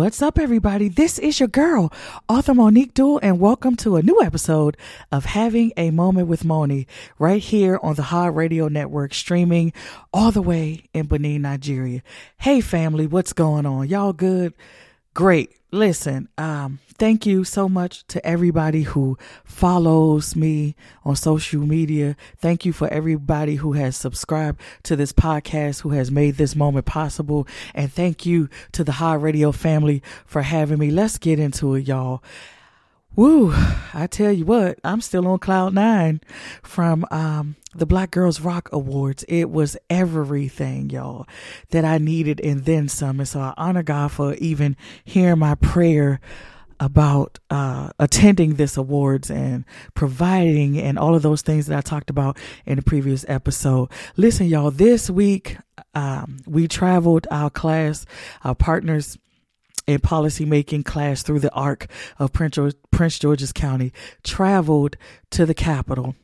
[0.00, 0.88] What's up, everybody?
[0.88, 1.92] This is your girl,
[2.26, 4.78] author Monique Duell, and welcome to a new episode
[5.12, 6.86] of Having a Moment with Moni
[7.18, 9.74] right here on the Hard Radio Network, streaming
[10.10, 12.02] all the way in Benin, Nigeria.
[12.38, 13.88] Hey, family, what's going on?
[13.88, 14.54] Y'all good?
[15.20, 15.52] Great.
[15.70, 20.74] Listen, um, thank you so much to everybody who follows me
[21.04, 22.16] on social media.
[22.38, 26.86] Thank you for everybody who has subscribed to this podcast, who has made this moment
[26.86, 27.46] possible.
[27.74, 30.90] And thank you to the High Radio family for having me.
[30.90, 32.22] Let's get into it, y'all.
[33.16, 33.52] Woo,
[33.92, 36.20] I tell you what, I'm still on cloud nine
[36.62, 39.24] from um, the Black Girls Rock Awards.
[39.28, 41.26] It was everything, y'all,
[41.70, 43.18] that I needed and then some.
[43.18, 46.20] And so I honor God for even hearing my prayer
[46.78, 49.64] about uh, attending this awards and
[49.94, 53.90] providing and all of those things that I talked about in the previous episode.
[54.16, 55.58] Listen, y'all, this week
[55.94, 58.06] um, we traveled our class,
[58.44, 59.18] our partners
[59.90, 61.86] in policymaking class through the arc
[62.18, 63.92] of Prince, George, Prince George's County
[64.22, 64.96] traveled
[65.30, 66.14] to the Capitol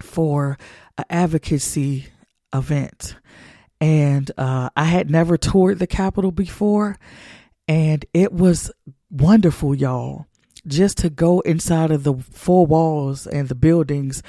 [0.00, 0.58] for
[0.98, 2.06] an advocacy
[2.52, 3.16] event.
[3.80, 6.98] And uh, I had never toured the Capitol before,
[7.66, 8.70] and it was
[9.10, 10.26] wonderful, y'all
[10.66, 14.22] just to go inside of the four walls and the buildings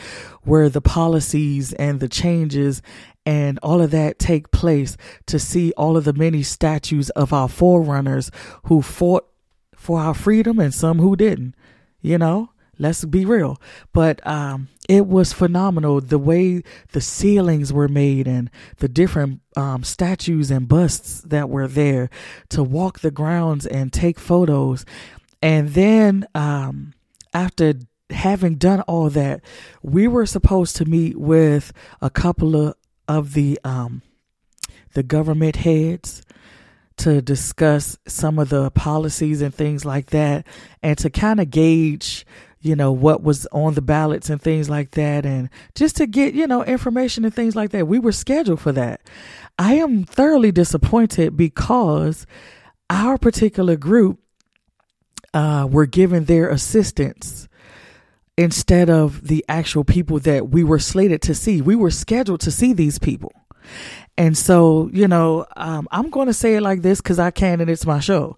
[0.44, 2.82] where the policies and the changes
[3.26, 7.50] and all of that take place to see all of the many statues of our
[7.50, 8.30] forerunners
[8.64, 9.28] who fought
[9.76, 11.56] for our freedom and some who didn't,
[12.02, 12.50] you know?
[12.78, 13.62] Let's be real.
[13.94, 19.84] But um, it was phenomenal the way the ceilings were made and the different um,
[19.84, 22.10] statues and busts that were there
[22.50, 24.86] to walk the grounds and take photos.
[25.42, 26.94] And then um,
[27.34, 27.76] after
[28.10, 29.42] having done all that,
[29.82, 31.72] we were supposed to meet with
[32.02, 32.76] a couple of
[33.08, 34.02] of the um,
[34.94, 36.22] the government heads
[36.98, 40.46] to discuss some of the policies and things like that
[40.82, 42.26] and to kind of gauge
[42.66, 46.34] you know what was on the ballots and things like that and just to get
[46.34, 47.88] you know information and things like that.
[47.88, 49.02] We were scheduled for that.
[49.60, 52.26] I am thoroughly disappointed because
[52.90, 54.20] our particular group
[55.34, 57.48] uh, were given their assistance
[58.38, 61.62] instead of the actual people that we were slated to see.
[61.62, 63.32] We were scheduled to see these people.
[64.18, 67.62] And so, you know, um, I'm going to say it like this because I can
[67.62, 68.38] and it's my show.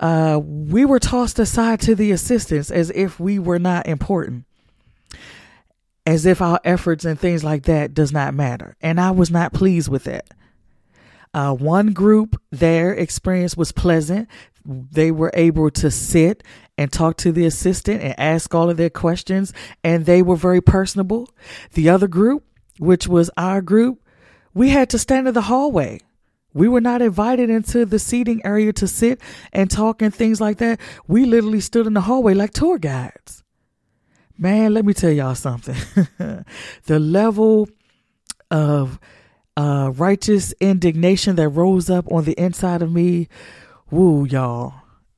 [0.00, 4.44] Uh, we were tossed aside to the assistants as if we were not important,
[6.06, 8.76] as if our efforts and things like that does not matter.
[8.80, 10.26] And I was not pleased with that.
[11.34, 14.28] Uh, one group, their experience was pleasant.
[14.64, 16.42] They were able to sit
[16.78, 19.52] and talk to the assistant and ask all of their questions,
[19.84, 21.28] and they were very personable.
[21.74, 22.44] The other group,
[22.78, 24.00] which was our group,
[24.54, 26.00] we had to stand in the hallway.
[26.54, 29.20] We were not invited into the seating area to sit
[29.52, 30.80] and talk and things like that.
[31.06, 33.42] We literally stood in the hallway like tour guides.
[34.36, 35.76] Man, let me tell y'all something.
[36.86, 37.68] the level
[38.50, 38.98] of
[39.56, 43.28] uh, righteous indignation that rose up on the inside of me,
[43.90, 44.74] woo, y'all.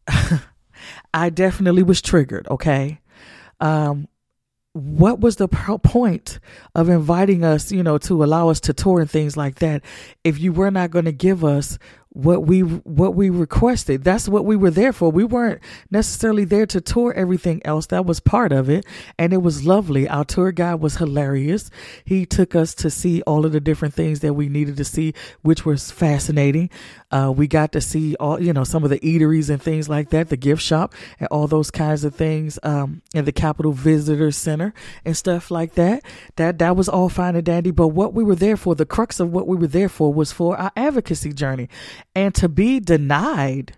[1.15, 3.01] I definitely was triggered, okay?
[3.61, 4.09] Um,
[4.73, 6.41] what was the point
[6.75, 9.83] of inviting us, you know, to allow us to tour and things like that
[10.25, 11.79] if you were not going to give us
[12.15, 14.05] what we what we requested.
[14.05, 15.11] That's what we were there for.
[15.11, 15.61] We weren't
[15.91, 17.87] necessarily there to tour everything else.
[17.87, 18.87] That was part of it,
[19.19, 20.09] and it was lovely.
[20.09, 21.71] Our tour guide was hilarious.
[22.05, 25.13] He took us to see all of the different things that we needed to see,
[25.43, 26.71] which was fascinating.
[27.15, 30.11] Uh, we got to see all you know some of the eateries and things like
[30.11, 34.33] that, the gift shop and all those kinds of things um, in the Capitol Visitor
[34.33, 36.03] Center and stuff like that.
[36.35, 37.71] That that was all fine and dandy.
[37.71, 40.33] But what we were there for, the crux of what we were there for, was
[40.33, 41.69] for our advocacy journey
[42.17, 43.75] and to be denied,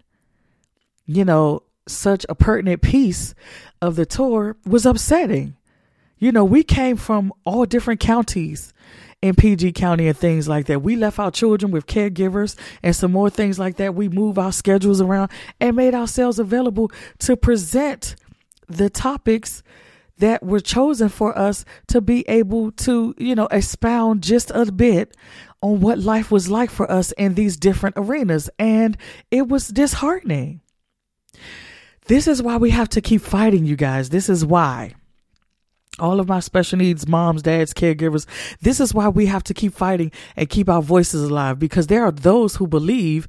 [1.04, 3.34] you know, such a pertinent piece
[3.82, 5.56] of the tour was upsetting.
[6.18, 8.72] You know, we came from all different counties
[9.22, 10.82] in PG County and things like that.
[10.82, 13.94] We left our children with caregivers and some more things like that.
[13.94, 15.30] We moved our schedules around
[15.60, 16.90] and made ourselves available
[17.20, 18.16] to present
[18.68, 19.62] the topics
[20.18, 25.14] that were chosen for us to be able to, you know, expound just a bit
[25.60, 28.48] on what life was like for us in these different arenas.
[28.58, 28.96] And
[29.30, 30.62] it was disheartening.
[32.06, 34.08] This is why we have to keep fighting, you guys.
[34.08, 34.94] This is why.
[35.98, 38.26] All of my special needs moms, dads, caregivers,
[38.60, 42.04] this is why we have to keep fighting and keep our voices alive because there
[42.04, 43.26] are those who believe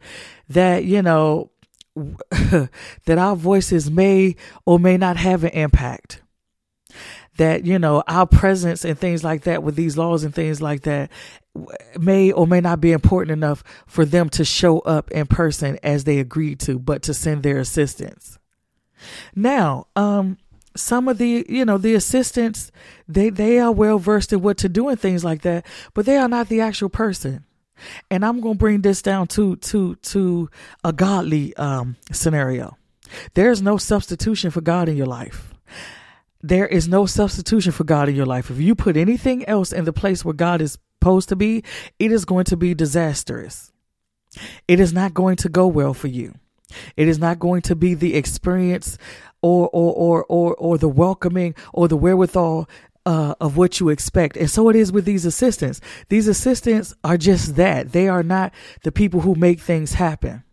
[0.49, 1.51] that, you know,
[1.95, 4.35] that our voices may
[4.65, 6.21] or may not have an impact
[7.37, 10.81] that you know our presence and things like that with these laws and things like
[10.81, 11.11] that
[11.99, 16.03] may or may not be important enough for them to show up in person as
[16.03, 18.37] they agreed to, but to send their assistance.
[19.35, 20.37] Now, um,
[20.77, 22.71] some of the you know the assistants
[23.07, 26.17] they they are well versed in what to do and things like that but they
[26.17, 27.43] are not the actual person.
[28.09, 30.49] And i'm going to bring this down to to to
[30.83, 32.77] a godly um scenario.
[33.33, 35.53] There's no substitution for god in your life.
[36.41, 38.49] There is no substitution for god in your life.
[38.49, 41.63] If you put anything else in the place where god is supposed to be
[41.99, 43.71] it is going to be disastrous.
[44.67, 46.33] It is not going to go well for you.
[46.95, 48.97] It is not going to be the experience
[49.41, 52.69] or or or or, or the welcoming or the wherewithal
[53.05, 54.35] uh, of what you expect.
[54.35, 55.79] And so it is with these assistants.
[56.09, 57.93] These assistants are just that.
[57.93, 58.53] They are not
[58.83, 60.43] the people who make things happen.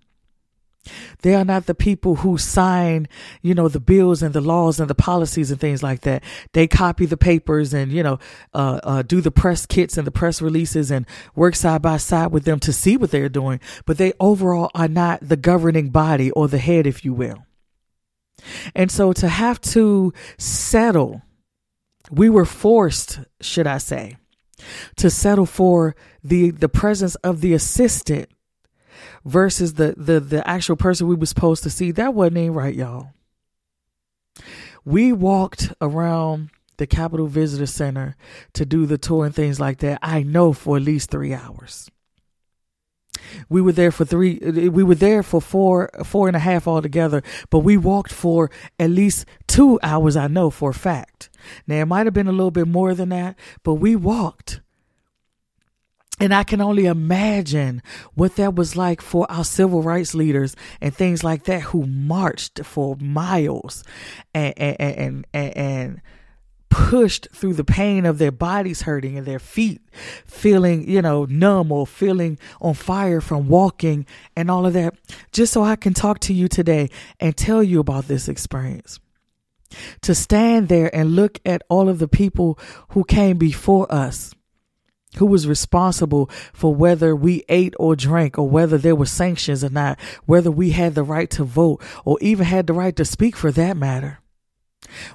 [1.23, 3.09] They are not the people who sign,
[3.43, 6.23] you know, the bills and the laws and the policies and things like that.
[6.53, 8.19] They copy the papers and, you know,
[8.53, 12.33] uh, uh, do the press kits and the press releases and work side by side
[12.33, 13.61] with them to see what they're doing.
[13.87, 17.47] But they overall are not the governing body or the head, if you will.
[18.75, 21.23] And so to have to settle,
[22.11, 24.17] we were forced, should I say,
[24.97, 28.31] to settle for the the presence of the assistant
[29.25, 31.91] versus the the the actual person we were supposed to see.
[31.91, 33.11] That wasn't even right, y'all.
[34.85, 38.17] We walked around the Capitol Visitor Center
[38.53, 39.99] to do the tour and things like that.
[40.03, 41.91] I know for at least three hours.
[43.49, 44.39] We were there for three.
[44.39, 47.23] We were there for four, four and a half altogether.
[47.51, 50.17] But we walked for at least two hours.
[50.17, 51.31] I know for a fact.
[51.67, 54.61] Now it might have been a little bit more than that, but we walked.
[56.21, 57.83] And I can only imagine
[58.15, 62.65] what that was like for our civil rights leaders and things like that who marched
[62.65, 63.83] for miles
[64.33, 66.03] and and and, and, and
[66.75, 69.81] pushed through the pain of their bodies hurting and their feet
[70.27, 74.05] feeling, you know, numb or feeling on fire from walking
[74.35, 74.93] and all of that,
[75.31, 76.91] just so I can talk to you today
[77.21, 78.99] and tell you about this experience.
[80.03, 84.35] To stand there and look at all of the people who came before us
[85.19, 89.71] who was responsible for whether we ate or drank or whether there were sanctions or
[89.71, 93.37] not, whether we had the right to vote or even had the right to speak
[93.37, 94.19] for that matter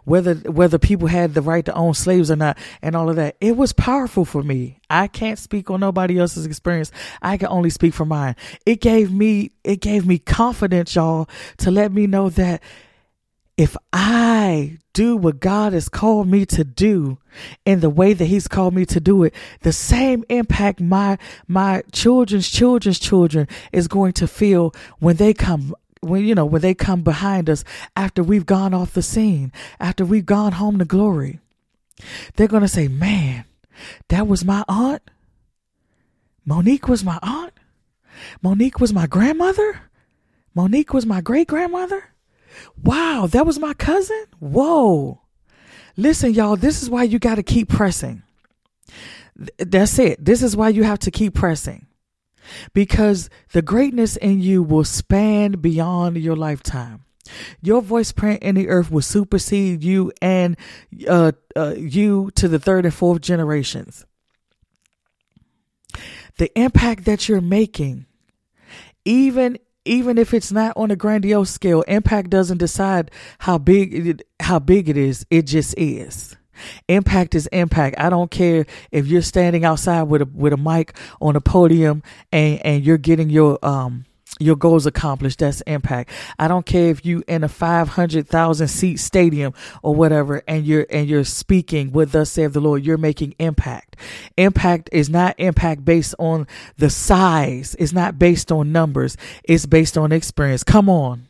[0.05, 3.35] whether whether people had the right to own slaves or not and all of that.
[3.41, 4.79] It was powerful for me.
[4.89, 6.91] I can't speak on nobody else's experience.
[7.21, 8.35] I can only speak for mine.
[8.65, 12.61] It gave me it gave me confidence y'all to let me know that
[13.59, 17.17] if i do what god has called me to do
[17.65, 21.83] in the way that he's called me to do it the same impact my my
[21.91, 26.73] children's children's children is going to feel when they come when you know when they
[26.73, 27.63] come behind us
[27.95, 31.39] after we've gone off the scene after we've gone home to glory
[32.35, 33.45] they're to say man
[34.09, 35.01] that was my aunt.
[36.45, 37.53] Monique was my aunt.
[38.41, 39.81] Monique was my grandmother.
[40.53, 42.03] Monique was my great grandmother
[42.83, 44.25] wow that was my cousin?
[44.39, 45.21] Whoa.
[45.97, 48.23] Listen y'all this is why you got to keep pressing.
[49.57, 50.23] That's it.
[50.23, 51.85] This is why you have to keep pressing
[52.73, 57.05] because the greatness in you will span beyond your lifetime.
[57.61, 60.57] Your voice print in the earth will supersede you and
[61.07, 64.05] uh, uh, you to the third and fourth generations.
[66.37, 68.05] The impact that you're making,
[69.05, 74.27] even even if it's not on a grandiose scale, impact doesn't decide how big it,
[74.39, 75.25] how big it is.
[75.29, 76.35] It just is.
[76.87, 77.95] Impact is impact.
[77.99, 82.03] I don't care if you're standing outside with a with a mic on a podium
[82.31, 84.05] and and you're getting your um
[84.39, 85.39] your goals accomplished.
[85.39, 86.11] That's impact.
[86.37, 90.65] I don't care if you in a five hundred thousand seat stadium or whatever, and
[90.65, 92.85] you're and you're speaking with us, save the Lord.
[92.85, 93.97] You're making impact.
[94.37, 96.47] Impact is not impact based on
[96.77, 97.75] the size.
[97.79, 99.17] It's not based on numbers.
[99.43, 100.63] It's based on experience.
[100.63, 101.27] Come on,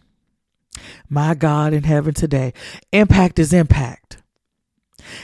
[1.09, 2.53] my God in heaven today.
[2.91, 4.18] Impact is impact.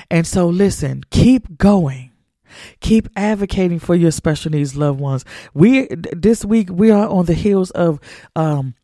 [0.09, 2.11] And so, listen, keep going.
[2.79, 5.25] Keep advocating for your special needs loved ones.
[5.53, 7.99] We this week we are on the heels of
[8.35, 8.75] um,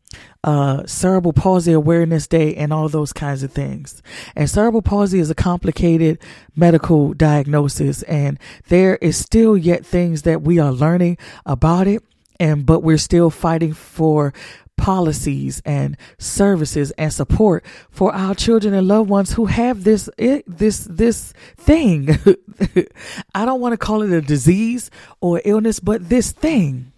[0.44, 4.02] uh, cerebral palsy awareness day and all those kinds of things.
[4.36, 6.18] And cerebral palsy is a complicated
[6.56, 12.02] medical diagnosis, and there is still yet things that we are learning about it.
[12.40, 14.34] And but we're still fighting for
[14.82, 20.88] policies and services and support for our children and loved ones who have this this
[20.90, 22.08] this thing.
[23.34, 26.92] I don't want to call it a disease or illness, but this thing.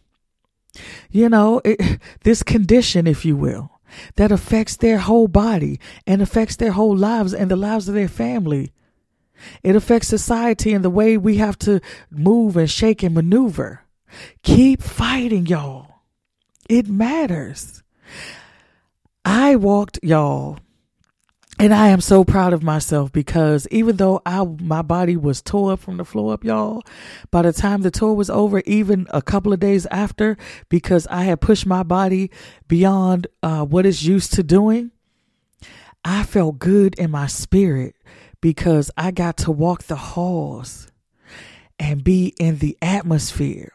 [1.10, 3.70] You know, it, this condition, if you will,
[4.16, 8.08] that affects their whole body and affects their whole lives and the lives of their
[8.08, 8.72] family.
[9.62, 13.82] It affects society and the way we have to move and shake and maneuver.
[14.42, 15.93] Keep fighting, y'all.
[16.68, 17.82] It matters.
[19.24, 20.58] I walked, y'all,
[21.58, 25.72] and I am so proud of myself because even though I my body was tore
[25.72, 26.82] up from the floor up, y'all,
[27.30, 30.36] by the time the tour was over, even a couple of days after,
[30.68, 32.30] because I had pushed my body
[32.66, 34.90] beyond uh, what it's used to doing,
[36.04, 37.94] I felt good in my spirit
[38.40, 40.88] because I got to walk the halls
[41.78, 43.72] and be in the atmosphere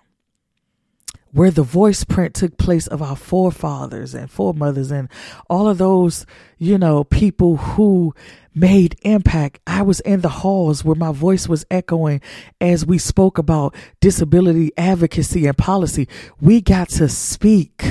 [1.31, 5.09] where the voice print took place of our forefathers and foremothers and
[5.49, 6.25] all of those,
[6.57, 8.13] you know, people who
[8.55, 9.59] made impact.
[9.67, 12.21] I was in the halls where my voice was echoing
[12.59, 16.07] as we spoke about disability advocacy and policy.
[16.41, 17.83] We got to speak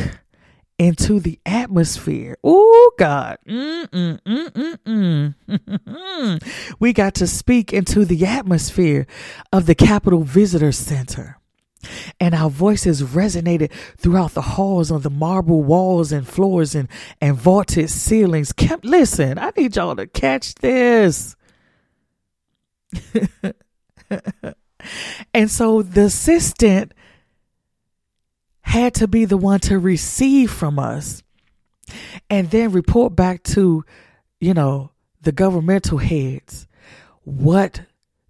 [0.79, 2.37] into the atmosphere.
[2.43, 3.39] Oh God.
[6.79, 9.07] We got to speak into the atmosphere
[9.53, 11.38] of the Capitol Visitor Center
[12.19, 16.89] and our voices resonated throughout the halls on the marble walls and floors and,
[17.21, 18.53] and vaulted ceilings.
[18.53, 21.37] Kept, listen, I need y'all to catch this.
[25.35, 26.93] and so the assistant
[28.63, 31.23] had to be the one to receive from us
[32.29, 33.85] and then report back to,
[34.41, 34.91] you know,
[35.23, 36.67] the governmental heads
[37.25, 37.83] what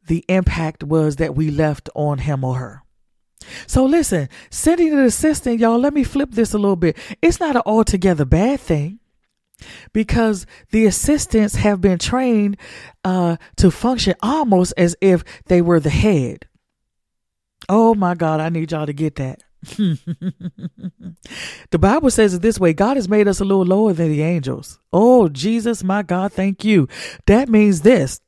[0.06, 2.82] the impact was that we left on him or her.
[3.66, 6.96] So listen, sending an assistant, y'all, let me flip this a little bit.
[7.22, 9.00] It's not an altogether bad thing
[9.92, 12.56] because the assistants have been trained
[13.04, 16.46] uh, to function almost as if they were the head.
[17.68, 19.42] Oh my God, I need y'all to get that.
[21.70, 24.22] the Bible says it this way God has made us a little lower than the
[24.22, 24.78] angels.
[24.92, 26.88] Oh, Jesus, my God, thank you.
[27.26, 28.20] That means this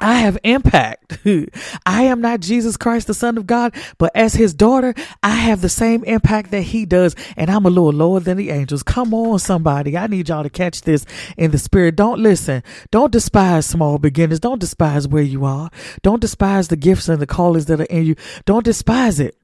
[0.00, 1.18] I have impact.
[1.86, 5.60] I am not Jesus Christ, the Son of God, but as his daughter, I have
[5.60, 8.82] the same impact that he does, and I'm a little lower than the angels.
[8.82, 9.96] Come on, somebody.
[9.96, 11.04] I need y'all to catch this
[11.36, 11.96] in the spirit.
[11.96, 12.62] Don't listen.
[12.90, 14.40] Don't despise small beginners.
[14.40, 15.70] Don't despise where you are.
[16.02, 18.16] Don't despise the gifts and the callings that are in you.
[18.46, 19.36] Don't despise it.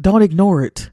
[0.00, 0.90] Don't ignore it.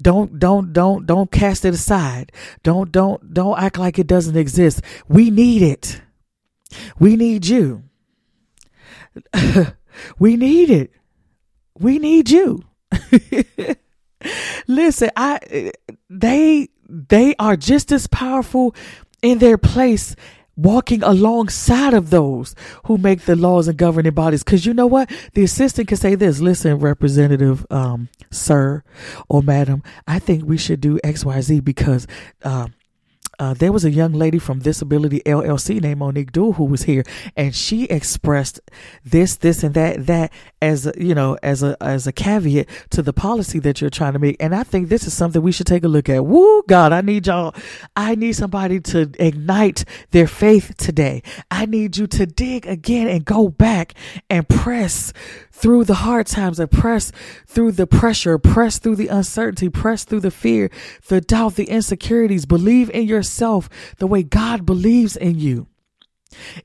[0.00, 2.30] Don't don't don't don't cast it aside.
[2.62, 4.82] Don't don't don't act like it doesn't exist.
[5.08, 6.00] We need it.
[6.98, 7.84] We need you.
[10.18, 10.92] we need it.
[11.78, 12.62] We need you.
[14.66, 15.72] Listen, I
[16.08, 18.74] they they are just as powerful
[19.22, 20.14] in their place
[20.56, 22.54] walking alongside of those
[22.84, 26.14] who make the laws and governing bodies because you know what the assistant can say
[26.14, 28.80] this listen representative um sir
[29.28, 32.06] or madam i think we should do xyz because
[32.44, 32.72] um
[33.38, 37.04] uh, there was a young lady from Disability LLC named Monique Duell who was here,
[37.36, 38.60] and she expressed
[39.04, 43.02] this, this, and that, that as a, you know, as a as a caveat to
[43.02, 44.36] the policy that you're trying to make.
[44.40, 46.24] And I think this is something we should take a look at.
[46.24, 47.54] Woo, God, I need y'all.
[47.96, 51.22] I need somebody to ignite their faith today.
[51.50, 53.94] I need you to dig again and go back
[54.30, 55.12] and press
[55.52, 57.12] through the hard times and press
[57.46, 60.70] through the pressure, press through the uncertainty, press through the fear,
[61.08, 62.44] the doubt, the insecurities.
[62.44, 65.66] Believe in yourself the way God believes in you.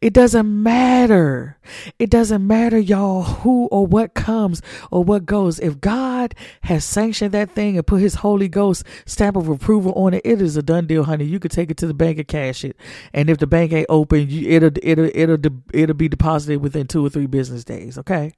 [0.02, 1.60] It doesn't matter.
[2.00, 5.60] It doesn't matter, y'all, who or what comes or what goes.
[5.60, 10.16] If God has sanctioned that thing and put his Holy Ghost stamp of approval on
[10.16, 11.26] it, it is a done deal, honey.
[11.26, 12.76] You could take it to the bank and cash it.
[13.14, 17.06] And if the bank ain't open, you, it'll, it'll, it'll, it'll be deposited within two
[17.06, 17.98] or three business days.
[17.98, 18.34] Okay.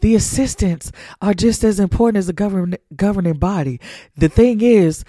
[0.00, 3.80] The assistants are just as important as the govern- governing body.
[4.16, 5.04] The thing is,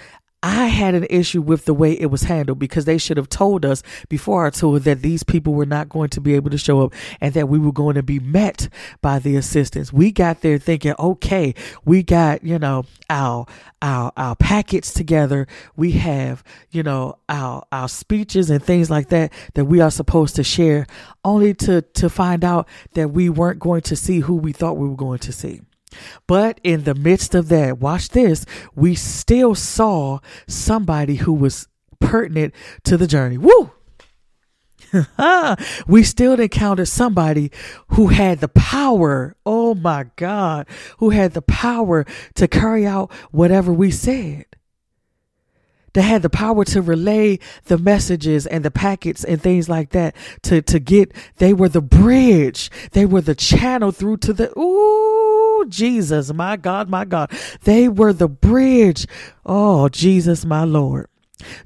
[0.47, 3.65] I had an issue with the way it was handled because they should have told
[3.65, 6.81] us before our tour that these people were not going to be able to show
[6.81, 8.69] up and that we were going to be met
[9.01, 9.91] by the assistants.
[9.91, 13.47] We got there thinking, okay, we got, you know, our,
[13.81, 15.47] our, our packets together.
[15.75, 20.35] We have, you know, our, our speeches and things like that that we are supposed
[20.35, 20.85] to share
[21.23, 24.87] only to, to find out that we weren't going to see who we thought we
[24.87, 25.61] were going to see.
[26.27, 31.67] But in the midst of that, watch this, we still saw somebody who was
[31.99, 33.37] pertinent to the journey.
[33.37, 33.71] Woo!
[35.87, 37.51] we still encountered somebody
[37.89, 43.73] who had the power, oh my God, who had the power to carry out whatever
[43.73, 44.45] we said.
[45.95, 50.13] That had the power to relay the messages and the packets and things like that
[50.43, 52.69] to, to get, they were the bridge.
[52.91, 57.31] They were the channel through to the, ooh, Jesus, my God, my God.
[57.63, 59.07] They were the bridge.
[59.45, 61.07] Oh, Jesus, my Lord.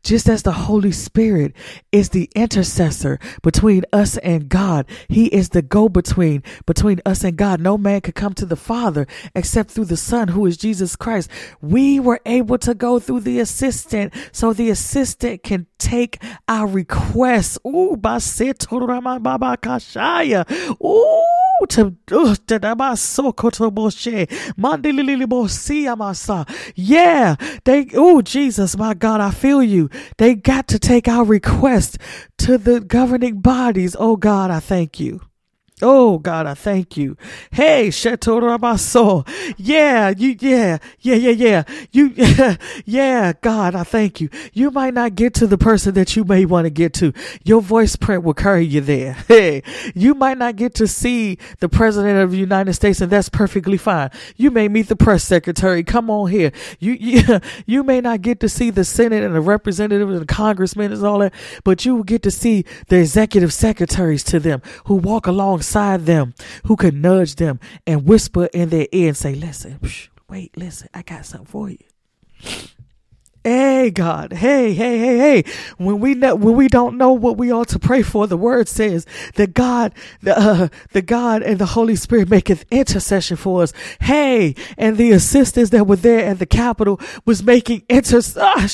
[0.04, 1.54] Just as the Holy Spirit
[1.92, 7.38] is the intercessor between us and God, He is the go between between us and
[7.38, 7.60] God.
[7.60, 11.30] No man could come to the Father except through the Son, who is Jesus Christ.
[11.62, 17.58] We were able to go through the assistant, so the assistant can take our requests.
[17.66, 17.96] Ooh,
[20.84, 21.36] Ooh
[21.68, 21.98] to
[26.76, 27.36] yeah
[27.66, 29.90] they oh jesus my god i feel you.
[30.18, 31.98] They got to take our request
[32.40, 33.96] to the governing bodies.
[34.00, 35.29] Oh god i thank you
[35.82, 37.16] Oh God, I thank you.
[37.52, 39.28] Hey, Chateau Shetorabaso.
[39.58, 41.64] Yeah, you, yeah, yeah, yeah, yeah.
[41.92, 42.14] You,
[42.86, 44.30] yeah, God, I thank you.
[44.54, 47.14] You might not get to the person that you may want to get to.
[47.44, 49.18] Your voice print will carry you there.
[49.40, 49.62] Hey,
[49.94, 53.78] you might not get to see the president of the United States and that's perfectly
[53.78, 54.10] fine.
[54.38, 55.84] You may meet the press secretary.
[55.84, 56.52] Come on here.
[56.80, 60.26] You, you, you may not get to see the Senate and the representatives and the
[60.26, 61.34] congressmen and all that,
[61.64, 66.08] but you will get to see the executive secretaries to them who walk along beside
[66.08, 66.34] them
[66.66, 69.80] who could nudge them and whisper in their ear and say, Listen,
[70.28, 71.78] wait, listen, I got something for you.
[73.44, 75.44] Hey God, hey, hey, hey, hey.
[75.78, 78.68] When we know, when we don't know what we ought to pray for, the word
[78.68, 79.06] says
[79.36, 83.74] that God, the, uh, the God and the Holy Spirit maketh intercession for us.
[84.02, 88.42] Hey, and the assistants that were there at the Capitol was making intercession.
[88.44, 88.68] Ah,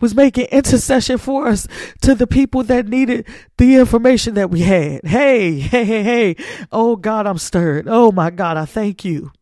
[0.00, 1.66] was making intercession for us
[2.02, 5.04] to the people that needed the information that we had.
[5.04, 6.36] Hey, hey, hey, hey.
[6.70, 7.86] Oh God, I'm stirred.
[7.88, 9.32] Oh my God, I thank you.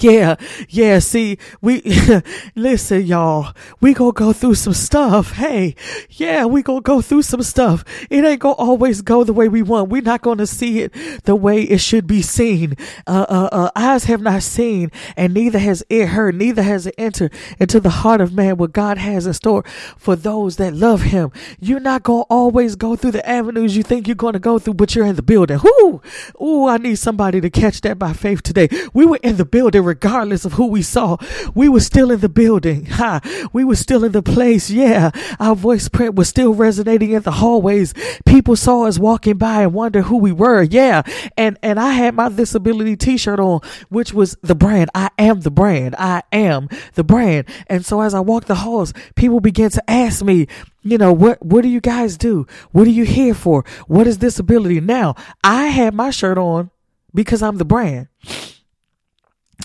[0.00, 0.36] Yeah,
[0.68, 1.82] yeah, see, we,
[2.54, 5.32] listen, y'all, we gonna go through some stuff.
[5.32, 5.74] Hey,
[6.10, 7.84] yeah, we gonna go through some stuff.
[8.10, 9.88] It ain't gonna always go the way we want.
[9.88, 10.92] We're not gonna see it
[11.24, 12.76] the way it should be seen.
[13.06, 16.94] Uh, uh, uh, eyes have not seen, and neither has it heard, neither has it
[16.98, 19.64] entered into the heart of man what God has in store
[19.96, 21.32] for those that love him.
[21.60, 24.94] You're not gonna always go through the avenues you think you're gonna go through, but
[24.94, 25.60] you're in the building.
[25.64, 26.02] Whoo!
[26.42, 28.68] Ooh, I need somebody to catch that by faith today.
[28.92, 31.16] We were in the building regardless of who we saw.
[31.54, 32.86] We were still in the building.
[32.86, 33.20] Ha.
[33.52, 34.70] We were still in the place.
[34.70, 35.10] Yeah.
[35.40, 37.94] Our voice print was still resonating in the hallways.
[38.26, 40.62] People saw us walking by and wonder who we were.
[40.62, 41.02] Yeah.
[41.36, 44.90] And, and I had my disability t-shirt on, which was the brand.
[44.94, 45.94] I am the brand.
[45.98, 47.48] I am the brand.
[47.66, 50.46] And so as I walked the halls, people began to ask me,
[50.82, 54.16] you know what what do you guys do what are you here for what is
[54.16, 56.70] disability now i had my shirt on
[57.14, 58.08] because i'm the brand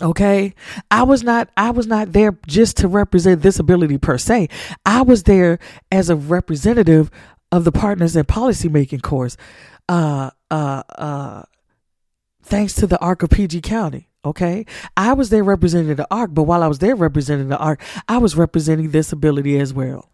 [0.01, 0.53] Okay.
[0.89, 4.49] I was not, I was not there just to represent disability per se.
[4.85, 5.59] I was there
[5.91, 7.11] as a representative
[7.51, 9.37] of the partners in policymaking course.
[9.87, 11.43] Uh, uh, uh,
[12.41, 14.09] thanks to the ARC of PG County.
[14.25, 14.65] Okay.
[14.97, 18.17] I was there representing the ARC, but while I was there representing the ARC, I
[18.17, 20.09] was representing disability as well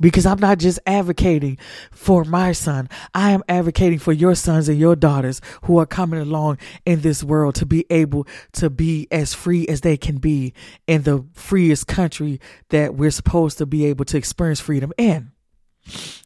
[0.00, 1.58] because I'm not just advocating
[1.90, 2.88] for my son.
[3.14, 7.22] I am advocating for your sons and your daughters who are coming along in this
[7.22, 10.54] world to be able to be as free as they can be
[10.86, 15.32] in the freest country that we're supposed to be able to experience freedom in.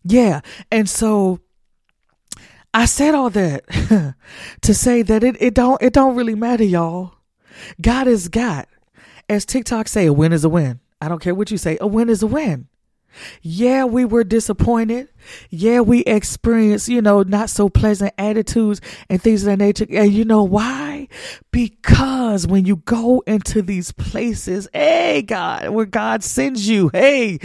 [0.05, 0.41] Yeah.
[0.71, 1.41] And so
[2.73, 3.65] I said all that
[4.63, 7.15] to say that it, it don't it don't really matter, y'all.
[7.81, 8.67] God is God.
[9.29, 10.81] As TikTok say, a win is a win.
[11.01, 12.69] I don't care what you say, a win is a win.
[13.43, 15.09] Yeah, we were disappointed.
[15.51, 19.87] Yeah, we experienced, you know, not so pleasant attitudes and things of that nature.
[19.91, 21.09] And you know why?
[21.51, 27.39] Because when you go into these places, hey, God, where God sends you, hey,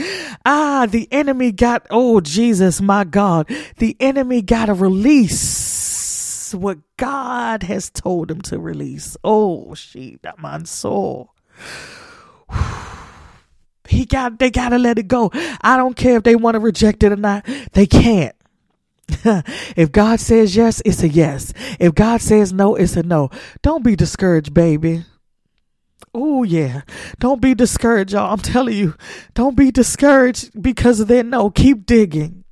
[0.45, 7.63] ah, the enemy got, oh, Jesus, my God, the enemy got to release what God
[7.63, 9.17] has told him to release.
[9.23, 11.31] Oh, she, that man, so.
[14.01, 15.29] He got, they gotta let it go.
[15.61, 17.45] I don't care if they want to reject it or not.
[17.73, 18.35] They can't.
[19.77, 21.53] if God says yes, it's a yes.
[21.79, 23.29] If God says no, it's a no.
[23.61, 25.05] Don't be discouraged, baby.
[26.15, 26.81] Oh, yeah.
[27.19, 28.33] Don't be discouraged, y'all.
[28.33, 28.95] I'm telling you,
[29.35, 31.51] don't be discouraged because of that no.
[31.51, 32.43] Keep digging.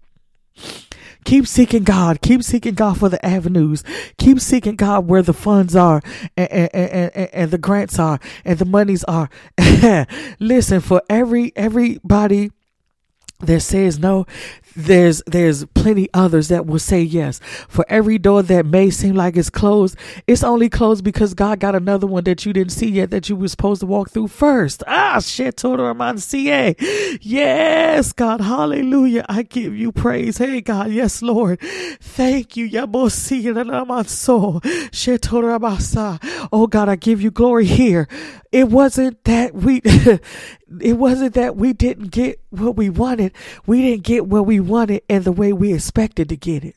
[1.26, 2.22] Keep seeking God.
[2.22, 3.84] Keep seeking God for the avenues.
[4.18, 6.02] Keep seeking God where the funds are
[6.38, 9.30] and, and, and, and the grants are and the monies are.
[10.40, 12.52] Listen, for every everybody
[13.42, 14.26] that says no,
[14.76, 17.40] there's there's plenty others that will say yes.
[17.70, 19.96] For every door that may seem like it's closed,
[20.28, 23.36] it's only closed because God got another one that you didn't see yet that you
[23.36, 24.84] were supposed to walk through first.
[24.88, 26.76] Ah, shit, total CA.
[27.22, 29.26] Yes, God, hallelujah.
[29.30, 30.38] I give you praise.
[30.38, 31.60] Hey, God, yes, Lord.
[32.02, 32.70] Thank you.
[36.52, 38.08] Oh, God, I give you glory here.
[38.52, 39.82] It wasn't that we,
[40.82, 43.32] it wasn't that we didn't get what we wanted.
[43.66, 46.76] We didn't get what we wanted and the way we expected to get it.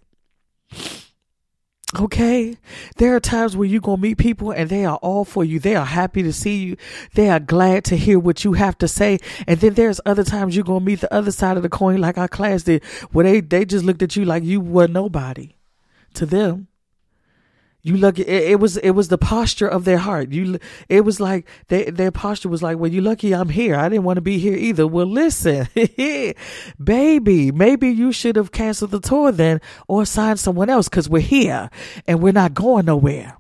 [1.99, 2.57] Okay.
[2.97, 5.59] There are times where you're to meet people and they are all for you.
[5.59, 6.77] They are happy to see you.
[7.15, 9.19] They are glad to hear what you have to say.
[9.47, 12.17] And then there's other times you're to meet the other side of the coin like
[12.17, 15.57] our class did where they, they just looked at you like you were nobody
[16.15, 16.69] to them.
[17.85, 20.31] You look it, it was it was the posture of their heart.
[20.31, 23.75] You it was like they, their posture was like, "Well, you lucky I'm here.
[23.75, 25.67] I didn't want to be here either." Well, listen,
[26.83, 31.23] baby, maybe you should have canceled the tour then or signed someone else cuz we're
[31.23, 31.71] here
[32.07, 33.37] and we're not going nowhere.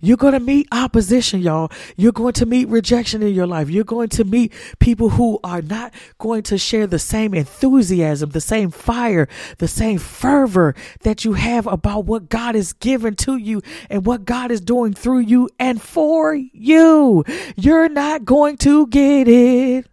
[0.00, 1.70] You're going to meet opposition, y'all.
[1.96, 3.70] You're going to meet rejection in your life.
[3.70, 8.40] You're going to meet people who are not going to share the same enthusiasm, the
[8.40, 9.28] same fire,
[9.58, 14.24] the same fervor that you have about what God has given to you and what
[14.24, 17.24] God is doing through you and for you.
[17.56, 19.86] You're not going to get it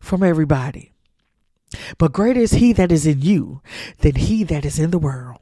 [0.00, 0.92] from everybody.
[1.98, 3.62] But greater is he that is in you
[3.98, 5.38] than he that is in the world.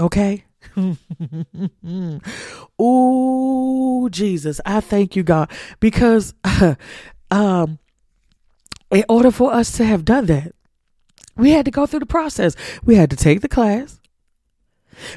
[0.00, 0.44] Okay?
[2.78, 6.34] oh Jesus, I thank you, God, because
[7.30, 7.78] um,
[8.90, 10.54] in order for us to have done that,
[11.36, 12.56] we had to go through the process.
[12.84, 14.00] We had to take the class.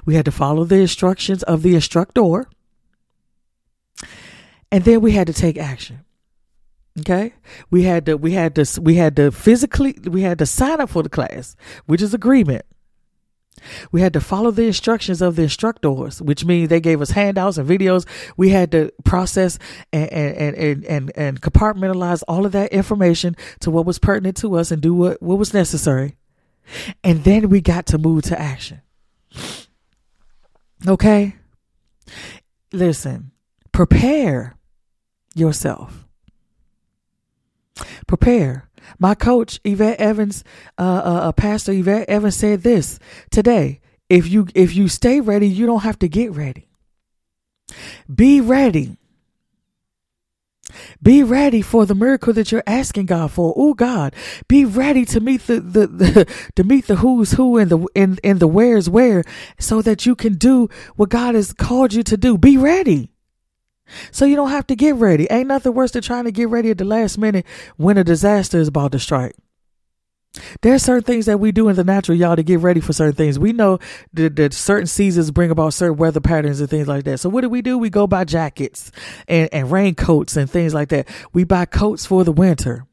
[0.06, 2.47] We had to follow the instructions of the instructor.
[4.71, 6.06] And then we had to take action.
[6.99, 7.34] Okay?
[7.69, 10.89] We had to we had to we had to physically we had to sign up
[10.89, 12.65] for the class, which is agreement.
[13.91, 17.57] We had to follow the instructions of the instructors, which means they gave us handouts
[17.57, 18.07] and videos.
[18.35, 19.59] We had to process
[19.93, 24.55] and, and, and, and, and compartmentalize all of that information to what was pertinent to
[24.55, 26.15] us and do what, what was necessary.
[27.03, 28.81] And then we got to move to action.
[30.87, 31.35] Okay?
[32.71, 33.31] Listen,
[33.71, 34.55] prepare
[35.35, 36.05] yourself.
[38.07, 38.69] Prepare.
[38.99, 40.43] My coach, Yvette Evans,
[40.77, 43.79] uh, uh, uh, Pastor Yvette Evans said this today.
[44.09, 46.67] If you if you stay ready, you don't have to get ready.
[48.13, 48.97] Be ready.
[51.01, 53.53] Be ready for the miracle that you're asking God for.
[53.55, 54.15] Oh God,
[54.47, 58.19] be ready to meet the, the, the to meet the who's who and the and,
[58.23, 59.23] and the where's where
[59.59, 62.37] so that you can do what God has called you to do.
[62.37, 63.11] Be ready.
[64.12, 65.27] So you don't have to get ready.
[65.30, 67.45] Ain't nothing worse than trying to get ready at the last minute
[67.77, 69.36] when a disaster is about to strike.
[70.62, 73.15] There's certain things that we do in the natural, y'all, to get ready for certain
[73.15, 73.38] things.
[73.38, 73.80] We know
[74.13, 77.19] that, that, certain seasons bring about certain weather patterns and things like that.
[77.19, 77.77] So what do we do?
[77.77, 78.91] We go buy jackets
[79.27, 81.10] and, and raincoats and things like that.
[81.34, 82.86] We buy coats for the winter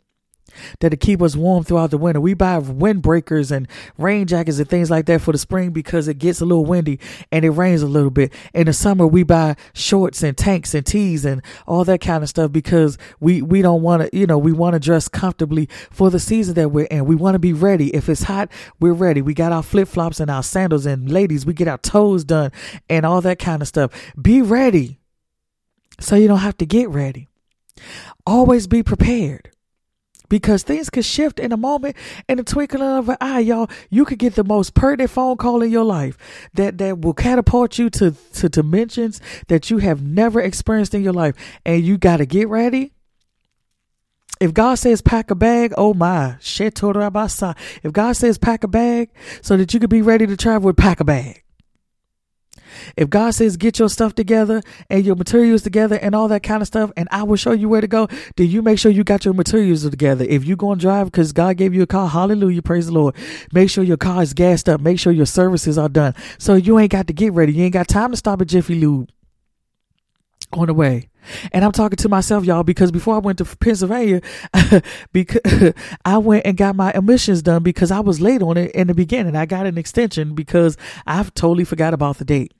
[0.80, 2.20] that to keep us warm throughout the winter.
[2.20, 6.18] We buy windbreakers and rain jackets and things like that for the spring because it
[6.18, 6.98] gets a little windy
[7.32, 8.32] and it rains a little bit.
[8.54, 12.28] In the summer, we buy shorts and tanks and tees and all that kind of
[12.28, 16.10] stuff because we, we don't want to, you know, we want to dress comfortably for
[16.10, 17.04] the season that we're in.
[17.04, 17.94] We want to be ready.
[17.94, 19.22] If it's hot, we're ready.
[19.22, 22.52] We got our flip flops and our sandals and ladies, we get our toes done
[22.88, 23.90] and all that kind of stuff.
[24.20, 24.98] Be ready
[26.00, 27.28] so you don't have to get ready.
[28.26, 29.50] Always be prepared
[30.28, 31.96] because things could shift in a moment
[32.28, 33.70] in a twinkling of an eye y'all.
[33.90, 36.16] You could get the most pertinent phone call in your life
[36.54, 41.12] that that will catapult you to to dimensions that you have never experienced in your
[41.12, 41.34] life.
[41.64, 42.92] And you got to get ready.
[44.40, 47.28] If God says pack a bag, oh my, shit, total about
[47.82, 49.10] if God says pack a bag
[49.42, 51.42] so that you could be ready to travel, with pack a bag.
[52.96, 56.62] If God says get your stuff together and your materials together and all that kind
[56.62, 59.04] of stuff, and I will show you where to go, then you make sure you
[59.04, 60.24] got your materials together.
[60.28, 63.14] If you're going to drive because God gave you a car, hallelujah, praise the Lord.
[63.52, 64.80] Make sure your car is gassed up.
[64.80, 66.14] Make sure your services are done.
[66.38, 67.52] So you ain't got to get ready.
[67.52, 69.08] You ain't got time to stop at Jiffy Lube
[70.52, 71.08] on the way.
[71.52, 74.22] And I'm talking to myself, y'all, because before I went to Pennsylvania,
[75.12, 75.40] because
[76.04, 78.94] I went and got my emissions done because I was late on it in the
[78.94, 79.36] beginning.
[79.36, 80.76] I got an extension because
[81.06, 82.54] I've totally forgot about the date.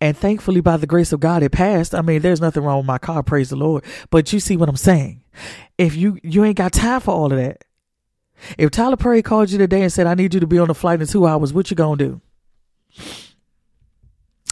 [0.00, 1.94] And thankfully, by the grace of God, it passed.
[1.94, 3.84] I mean, there's nothing wrong with my car, praise the Lord.
[4.10, 5.22] But you see what I'm saying?
[5.76, 7.64] If you you ain't got time for all of that.
[8.56, 10.74] If Tyler Perry called you today and said, I need you to be on the
[10.74, 12.20] flight in two hours, what you gonna do?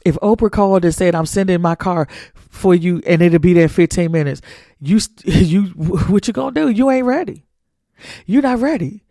[0.04, 3.64] If Oprah called and said, I'm sending my car for you and it'll be there
[3.64, 4.40] in 15 minutes,
[4.80, 6.68] you, you, what you gonna do?
[6.68, 7.44] You ain't ready.
[8.26, 9.02] You're not ready.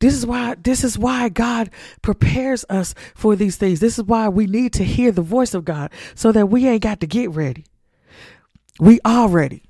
[0.00, 1.70] This is why this is why God
[2.02, 3.80] prepares us for these things.
[3.80, 6.82] This is why we need to hear the voice of God so that we ain't
[6.82, 7.64] got to get ready.
[8.78, 9.64] We are ready.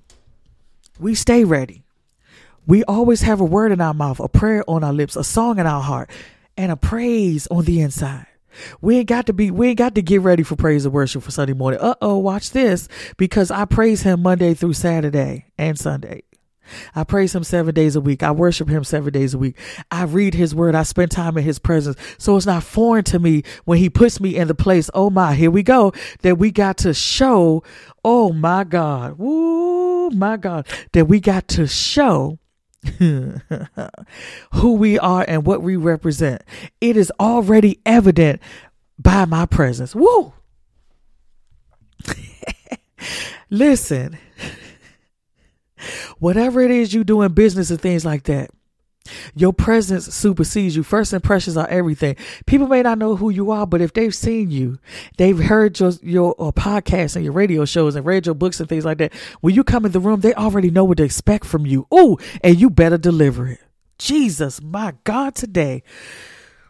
[1.01, 1.85] We stay ready.
[2.67, 5.59] We always have a word in our mouth, a prayer on our lips, a song
[5.59, 6.11] in our heart,
[6.59, 8.27] and a praise on the inside.
[8.83, 11.23] We ain't got to be, we ain't got to get ready for praise and worship
[11.23, 11.81] for Sunday morning.
[11.81, 16.25] Uh oh, watch this because I praise him Monday through Saturday and Sunday.
[16.95, 18.23] I praise him seven days a week.
[18.23, 19.57] I worship him seven days a week.
[19.91, 20.75] I read his word.
[20.75, 21.99] I spend time in his presence.
[22.19, 24.91] So it's not foreign to me when he puts me in the place.
[24.95, 25.93] Oh my, here we go.
[26.23, 27.63] That we got to show.
[28.05, 29.19] Oh my God.
[29.19, 30.67] Woo, my God.
[30.93, 32.39] That we got to show
[32.99, 33.41] who
[34.53, 36.43] we are and what we represent.
[36.81, 38.41] It is already evident
[38.99, 39.95] by my presence.
[39.95, 40.33] Woo!
[43.51, 44.19] Listen,
[46.19, 48.51] whatever it is you do in business and things like that,
[49.35, 50.83] your presence supersedes you.
[50.83, 52.17] First impressions are everything.
[52.47, 54.79] People may not know who you are, but if they've seen you,
[55.17, 58.69] they've heard your your uh, podcasts and your radio shows and read your books and
[58.69, 59.15] things like that.
[59.41, 61.87] When you come in the room, they already know what to expect from you.
[61.93, 63.61] Ooh, and you better deliver it.
[63.99, 65.83] Jesus, my God, today.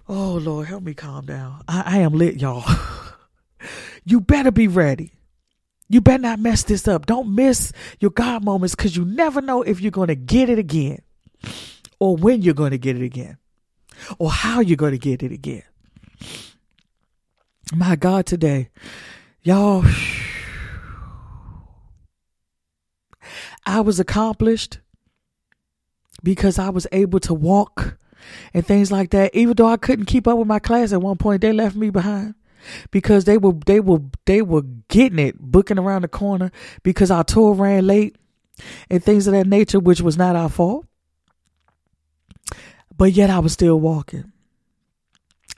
[0.08, 1.62] Oh Lord, help me calm down.
[1.68, 2.64] I, I am lit, y'all.
[4.04, 5.12] you better be ready.
[5.88, 7.06] You better not mess this up.
[7.06, 10.58] Don't miss your God moments because you never know if you're going to get it
[10.58, 11.00] again
[11.98, 13.38] or when you're going to get it again
[14.18, 15.62] or how you're going to get it again.
[17.74, 18.68] My God, today,
[19.42, 19.84] y'all,
[23.66, 24.80] I was accomplished
[26.22, 27.98] because I was able to walk
[28.52, 29.34] and things like that.
[29.34, 31.90] Even though I couldn't keep up with my class at one point, they left me
[31.90, 32.34] behind
[32.90, 36.50] because they were they were they were getting it, booking around the corner
[36.82, 38.16] because our tour ran late
[38.90, 40.86] and things of that nature, which was not our fault.
[42.96, 44.32] But yet I was still walking.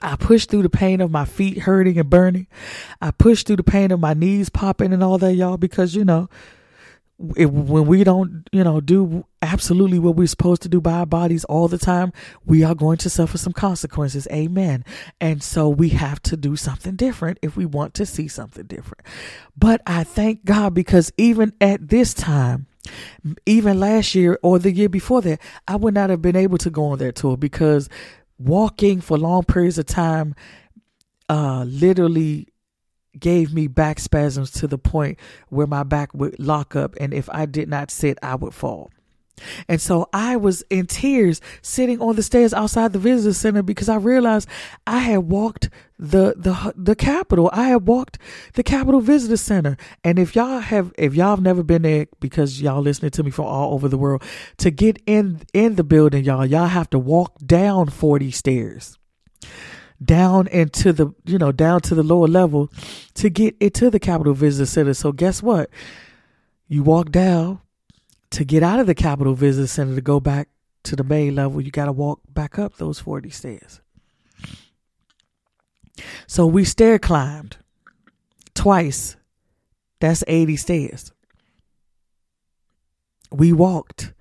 [0.01, 2.47] I pushed through the pain of my feet hurting and burning.
[3.01, 6.03] I pushed through the pain of my knees popping and all that, y'all, because, you
[6.03, 6.27] know,
[7.21, 11.43] when we don't, you know, do absolutely what we're supposed to do by our bodies
[11.45, 12.11] all the time,
[12.45, 14.27] we are going to suffer some consequences.
[14.31, 14.83] Amen.
[15.19, 19.05] And so we have to do something different if we want to see something different.
[19.57, 22.65] But I thank God because even at this time,
[23.45, 26.69] even last year or the year before that, I would not have been able to
[26.69, 27.87] go on that tour because
[28.39, 30.33] walking for long periods of time
[31.29, 32.47] uh literally
[33.19, 35.19] gave me back spasms to the point
[35.49, 38.91] where my back would lock up and if I did not sit I would fall.
[39.67, 43.89] And so I was in tears sitting on the stairs outside the visitor center because
[43.89, 44.47] I realized
[44.85, 47.49] I had walked the the the Capitol.
[47.53, 48.17] I had walked
[48.53, 49.77] the Capitol Visitor Center.
[50.03, 53.31] And if y'all have if y'all have never been there because y'all listening to me
[53.31, 54.23] from all over the world,
[54.57, 58.97] to get in in the building, y'all, y'all have to walk down 40 stairs.
[60.03, 62.71] Down into the you know, down to the lower level
[63.15, 64.93] to get into the Capitol Visitor Center.
[64.93, 65.69] So guess what?
[66.67, 67.59] You walk down
[68.31, 70.47] to get out of the Capitol Visitor Center to go back
[70.83, 73.81] to the main level, you got to walk back up those 40 stairs.
[76.27, 77.57] So we stair climbed
[78.53, 79.15] twice.
[79.99, 81.11] That's 80 stairs.
[83.31, 84.13] We walked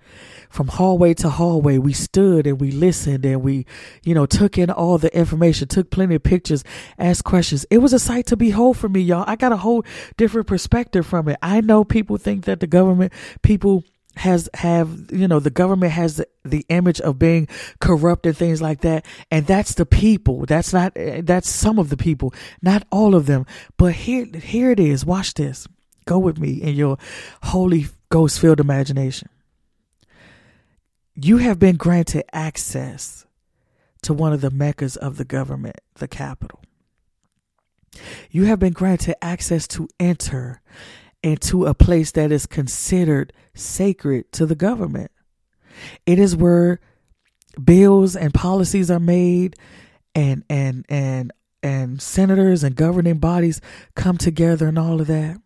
[0.51, 1.79] from hallway to hallway.
[1.79, 3.65] We stood and we listened and we,
[4.03, 6.65] you know, took in all the information, took plenty of pictures,
[6.99, 7.65] asked questions.
[7.71, 9.25] It was a sight to behold for me, y'all.
[9.27, 9.85] I got a whole
[10.19, 11.39] different perspective from it.
[11.41, 13.85] I know people think that the government, people
[14.17, 17.47] has have you know the government has the, the, image of being
[17.79, 21.91] corrupt and things like that and that's the people that's not eh, that's some of
[21.91, 25.69] the people not all of them but here here it is watch this
[26.07, 26.99] go with me in your
[27.45, 29.29] holy ghost filled imagination
[31.23, 33.27] you have been granted access
[34.03, 36.61] to one of the meccas of the government the Capitol
[38.31, 40.61] you have been granted access to enter
[41.23, 45.11] into a place that is considered sacred to the government.
[46.07, 46.81] It is where
[47.63, 49.57] bills and policies are made
[50.15, 53.61] and and and and senators and governing bodies
[53.95, 55.41] come together and all of that.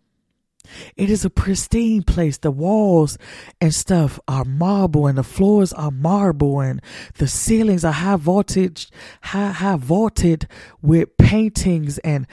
[0.97, 2.39] It is a pristine place.
[2.39, 3.19] The walls
[3.61, 6.81] and stuff are marble and the floors are marble and
[7.19, 8.89] the ceilings are high voltage,
[9.23, 10.49] high, high vaulted
[10.83, 12.27] with paintings and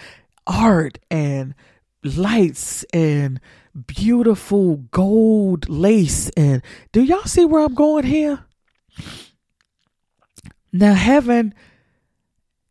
[0.47, 1.53] art and
[2.03, 3.39] lights and
[3.87, 8.45] beautiful gold lace and do y'all see where I'm going here?
[10.73, 11.53] Now heaven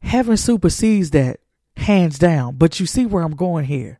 [0.02, 1.40] heaven supersedes that
[1.76, 3.99] hands down, but you see where I'm going here.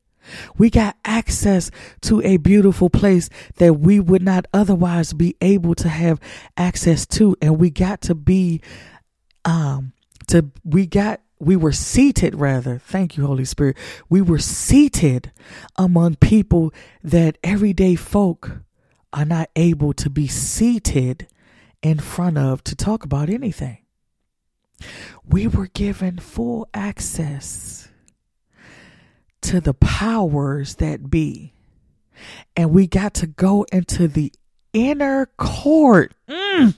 [0.56, 1.70] We got access
[2.02, 6.20] to a beautiful place that we would not otherwise be able to have
[6.56, 7.36] access to.
[7.40, 8.60] And we got to be
[9.44, 9.92] um,
[10.28, 12.78] to we got we were seated rather.
[12.78, 13.76] Thank you holy spirit.
[14.08, 15.32] We were seated
[15.76, 18.60] among people that everyday folk
[19.12, 21.26] are not able to be seated
[21.82, 23.78] in front of to talk about anything.
[25.26, 27.89] We were given full access
[29.42, 31.52] to the powers that be
[32.56, 34.32] and we got to go into the
[34.72, 36.74] inner court mm.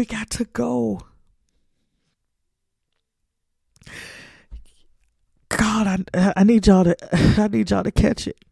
[0.00, 1.02] we got to go.
[5.50, 6.96] God, I, I need y'all to
[7.40, 8.42] I need y'all to catch it.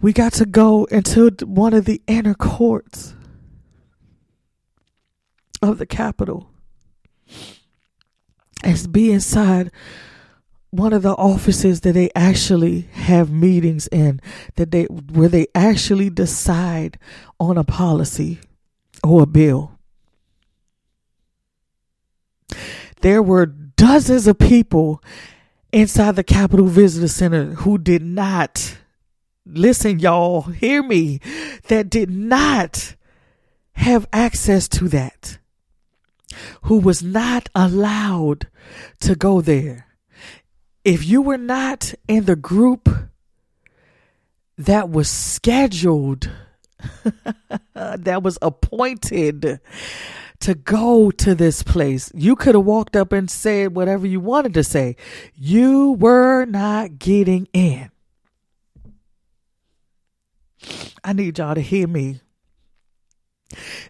[0.00, 3.14] We got to go into one of the inner courts
[5.62, 6.48] of the Capitol.
[8.62, 9.70] And be inside
[10.70, 14.20] one of the offices that they actually have meetings in
[14.56, 16.98] that they where they actually decide
[17.38, 18.38] on a policy
[19.02, 19.72] or a bill.
[23.00, 25.02] There were dozens of people
[25.72, 28.76] inside the Capitol Visitor Center who did not
[29.46, 31.20] listen y'all hear me
[31.68, 32.94] that did not
[33.72, 35.38] have access to that
[36.62, 38.48] who was not allowed
[39.00, 39.86] to go there
[40.84, 42.88] if you were not in the group
[44.56, 46.30] that was scheduled,
[47.74, 49.60] that was appointed
[50.40, 54.54] to go to this place, you could have walked up and said whatever you wanted
[54.54, 54.96] to say.
[55.34, 57.90] You were not getting in.
[61.02, 62.20] I need y'all to hear me.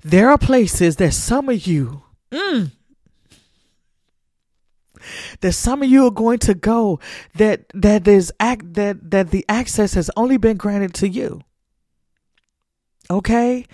[0.03, 2.71] There are places that some of you, mm,
[5.41, 7.01] that some of you are going to go
[7.35, 11.43] that that is act that that the access has only been granted to you.
[13.11, 13.67] Okay?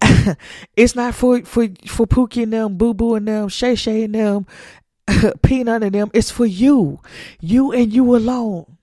[0.76, 4.14] it's not for for for Pookie and them, Boo Boo and them, Shay Shay and
[4.14, 4.46] them,
[5.42, 6.10] Peanut and them.
[6.14, 7.00] It's for you,
[7.40, 8.75] you and you alone.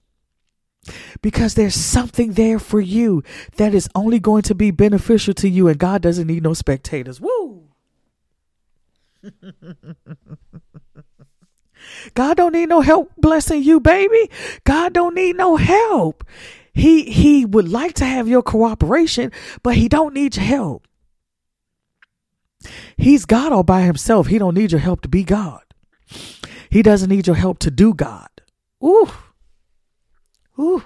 [1.21, 3.23] Because there's something there for you
[3.55, 7.21] that is only going to be beneficial to you, and God doesn't need no spectators.
[7.21, 7.69] Woo!
[12.13, 14.29] God don't need no help blessing you, baby.
[14.63, 16.23] God don't need no help.
[16.73, 20.87] He he would like to have your cooperation, but he don't need your help.
[22.97, 24.27] He's God all by himself.
[24.27, 25.61] He don't need your help to be God.
[26.69, 28.29] He doesn't need your help to do God.
[28.83, 29.09] Ooh.
[30.59, 30.83] Ooh.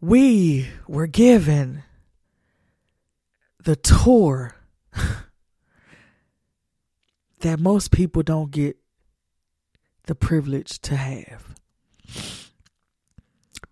[0.00, 1.82] We were given
[3.62, 4.56] the tour
[7.40, 8.76] that most people don't get
[10.04, 11.54] the privilege to have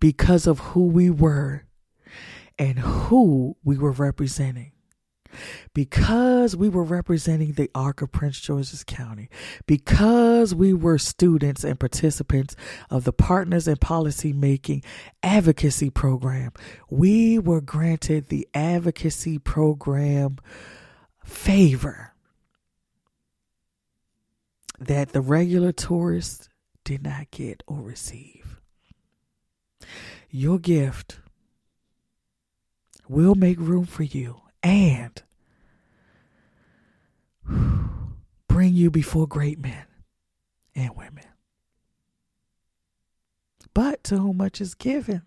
[0.00, 1.64] because of who we were
[2.58, 4.72] and who we were representing.
[5.74, 9.28] Because we were representing the Arc of Prince George's County,
[9.66, 12.56] because we were students and participants
[12.90, 14.82] of the Partners in Policy Making
[15.22, 16.52] Advocacy Program,
[16.90, 20.38] we were granted the advocacy program
[21.24, 22.12] favor
[24.78, 26.48] that the regular tourist
[26.84, 28.60] did not get or receive.
[30.30, 31.20] Your gift
[33.08, 35.22] will make room for you and
[38.48, 39.84] bring you before great men
[40.74, 41.24] and women.
[43.74, 45.22] But to whom much is given,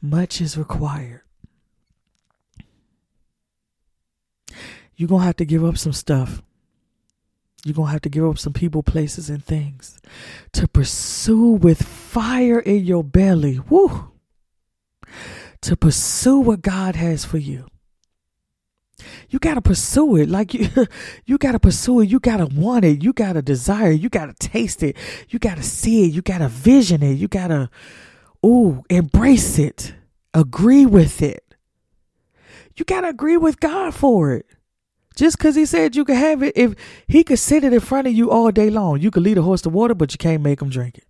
[0.00, 1.22] much is required.
[4.96, 6.42] You're going to have to give up some stuff
[7.64, 10.00] you're going to have to give up some people, places, and things
[10.52, 13.60] to pursue with fire in your belly.
[13.68, 14.11] Woo!
[15.62, 17.66] To pursue what God has for you.
[19.30, 20.28] You got to pursue it.
[20.28, 20.68] Like you,
[21.24, 22.08] you got to pursue it.
[22.08, 23.02] You got to want it.
[23.02, 24.00] You got to desire it.
[24.00, 24.96] You got to taste it.
[25.28, 26.12] You got to see it.
[26.12, 27.14] You got to vision it.
[27.14, 27.70] You got to,
[28.44, 29.94] ooh, embrace it.
[30.34, 31.54] Agree with it.
[32.76, 34.46] You got to agree with God for it.
[35.14, 36.74] Just because he said you could have it, if
[37.06, 39.42] he could sit it in front of you all day long, you could lead a
[39.42, 41.04] horse to water, but you can't make him drink it.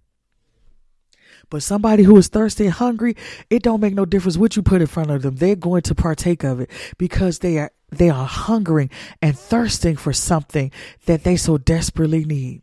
[1.52, 3.14] But somebody who is thirsty and hungry,
[3.50, 5.36] it don't make no difference what you put in front of them.
[5.36, 8.88] They're going to partake of it because they are they are hungering
[9.20, 10.72] and thirsting for something
[11.04, 12.62] that they so desperately need.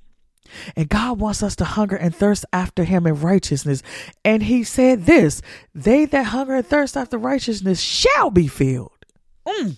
[0.76, 3.84] And God wants us to hunger and thirst after him in righteousness.
[4.26, 5.44] And he said this,
[5.76, 9.06] they that hunger and thirst after righteousness shall be filled.
[9.48, 9.78] Mm.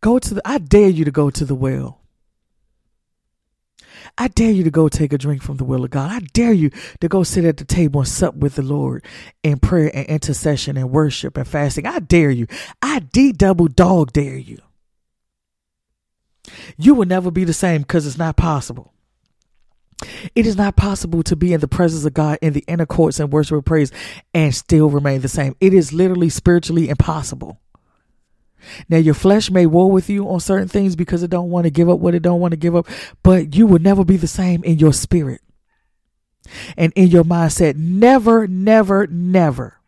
[0.00, 1.99] Go to the, I dare you to go to the well.
[4.20, 6.10] I dare you to go take a drink from the will of God.
[6.10, 9.02] I dare you to go sit at the table and sup with the Lord
[9.42, 11.86] in prayer and intercession and worship and fasting.
[11.86, 12.46] I dare you.
[12.82, 14.58] I D double dog dare you.
[16.76, 18.92] You will never be the same because it's not possible.
[20.34, 23.20] It is not possible to be in the presence of God in the inner courts
[23.20, 23.90] and worship and praise
[24.34, 25.56] and still remain the same.
[25.60, 27.58] It is literally spiritually impossible.
[28.88, 31.70] Now your flesh may war with you on certain things because it don't want to
[31.70, 32.86] give up what it don't want to give up,
[33.22, 35.40] but you will never be the same in your spirit
[36.76, 37.76] and in your mindset.
[37.76, 39.79] Never, never, never.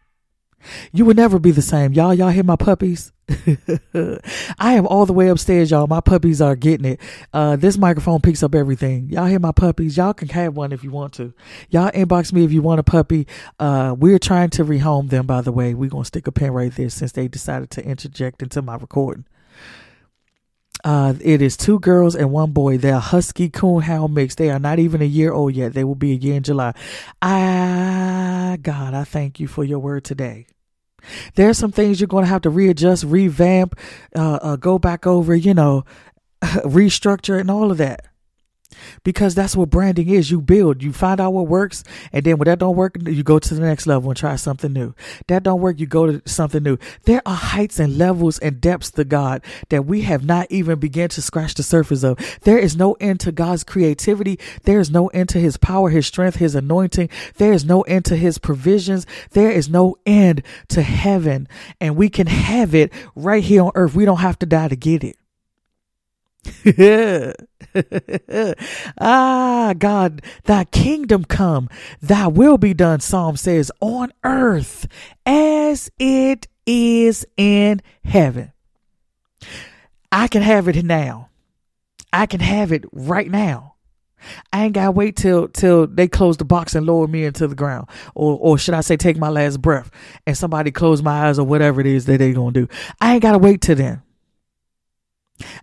[0.93, 1.93] You will never be the same.
[1.93, 3.13] Y'all, y'all hear my puppies?
[4.59, 5.87] I am all the way upstairs, y'all.
[5.87, 7.01] My puppies are getting it.
[7.33, 9.09] Uh, this microphone picks up everything.
[9.09, 9.97] Y'all hear my puppies?
[9.97, 11.33] Y'all can have one if you want to.
[11.71, 13.27] Y'all inbox me if you want a puppy.
[13.59, 15.75] Uh, we're trying to rehome them, by the way.
[15.75, 18.77] We're going to stick a pin right there since they decided to interject into my
[18.77, 19.25] recording.
[20.85, 22.76] Uh, it is two girls and one boy.
[22.76, 24.35] They're husky coonhound mix.
[24.35, 25.74] They are not even a year old yet.
[25.74, 26.74] They will be a year in July.
[27.20, 30.47] I, God, I thank you for your word today.
[31.35, 33.78] There's some things you're going to have to readjust, revamp,
[34.14, 35.85] uh, uh, go back over, you know,
[36.43, 38.07] restructure and all of that
[39.05, 40.31] because that's what branding is.
[40.31, 43.39] You build, you find out what works, and then when that don't work, you go
[43.39, 44.95] to the next level and try something new.
[45.29, 46.79] That don't work, you go to something new.
[47.05, 51.09] There are heights and levels and depths to God that we have not even begun
[51.11, 52.18] to scratch the surface of.
[52.43, 54.39] There is no end to God's creativity.
[54.64, 57.09] There is no end to His power, His strength, His anointing.
[57.37, 59.07] There is no end to His provisions.
[59.31, 61.49] There is no end to heaven,
[61.81, 63.95] and we can have it right here on earth.
[63.95, 65.16] We don't have to die to get it.
[69.01, 71.68] ah, God, thy kingdom come,
[72.01, 74.87] thy will be done, Psalm says, on earth
[75.27, 78.53] as it is in heaven.
[80.11, 81.31] I can have it now.
[82.12, 83.73] I can have it right now.
[84.53, 87.55] I ain't gotta wait till till they close the box and lower me into the
[87.55, 89.91] ground, or or should I say, take my last breath
[90.27, 92.68] and somebody close my eyes or whatever it is that they gonna do.
[93.01, 94.03] I ain't gotta wait till then.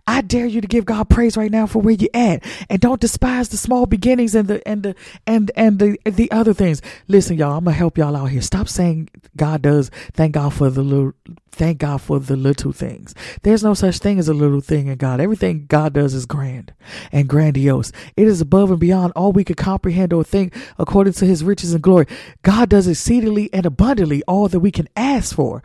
[0.06, 3.00] I dare you to give God praise right now for where you're at, and don't
[3.00, 4.94] despise the small beginnings and the and the
[5.26, 6.82] and and the the other things.
[7.08, 8.42] Listen, y'all, I'm gonna help y'all out here.
[8.42, 9.90] Stop saying God does.
[10.12, 11.12] Thank God for the little.
[11.52, 13.14] Thank God for the little things.
[13.42, 15.20] There's no such thing as a little thing in God.
[15.20, 16.72] Everything God does is grand
[17.12, 17.92] and grandiose.
[18.16, 21.74] It is above and beyond all we could comprehend or think according to His riches
[21.74, 22.06] and glory.
[22.42, 25.62] God does exceedingly and abundantly all that we can ask for.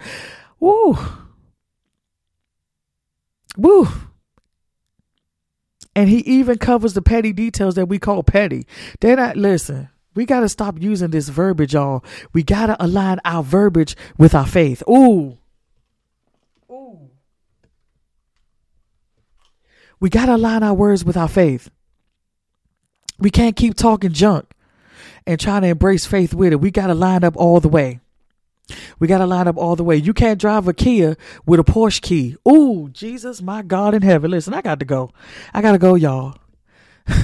[0.59, 0.97] Woo.
[3.58, 3.88] Woo.
[5.95, 8.68] And he even covers the petty details that we call petty.
[8.99, 12.03] They're not, listen, we got to stop using this verbiage, y'all.
[12.34, 14.84] We got to align our verbiage with our faith.
[14.89, 15.38] Ooh.
[16.70, 17.10] Ooh.
[19.99, 21.70] We got to align our words with our faith.
[23.18, 24.51] We can't keep talking junk
[25.26, 26.60] and trying to embrace faith with it.
[26.60, 28.01] We got to line up all the way.
[28.99, 29.95] We got to line up all the way.
[29.95, 32.36] You can't drive a Kia with a Porsche key.
[32.47, 34.32] Ooh, Jesus, my God in heaven.
[34.32, 35.11] Listen, I got to go.
[35.53, 36.38] I got to go, y'all.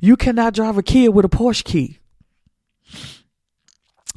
[0.00, 1.98] you cannot drive a Kia with a Porsche key.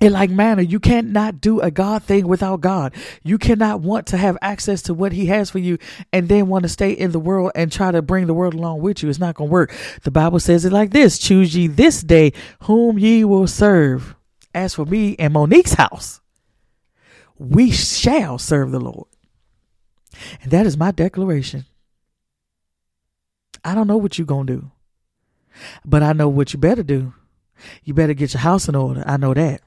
[0.01, 2.95] In like manner, you cannot do a God thing without God.
[3.22, 5.78] You cannot want to have access to what He has for you
[6.14, 8.80] and then want to stay in the world and try to bring the world along
[8.80, 9.10] with you.
[9.10, 9.74] It's not going to work.
[10.03, 12.32] The Bible says it like this Choose ye this day
[12.62, 14.16] whom ye will serve.
[14.60, 16.20] As for me and Monique's house,
[17.38, 19.07] we shall serve the Lord.
[20.41, 21.64] And that is my declaration.
[23.64, 24.72] I don't know what you're going to do,
[25.86, 27.14] but I know what you better do.
[27.86, 29.01] You better get your house in order.
[29.05, 29.62] I know that.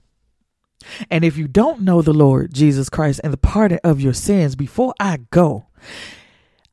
[1.08, 4.56] And if you don't know the Lord Jesus Christ and the pardon of your sins,
[4.56, 5.68] before I go,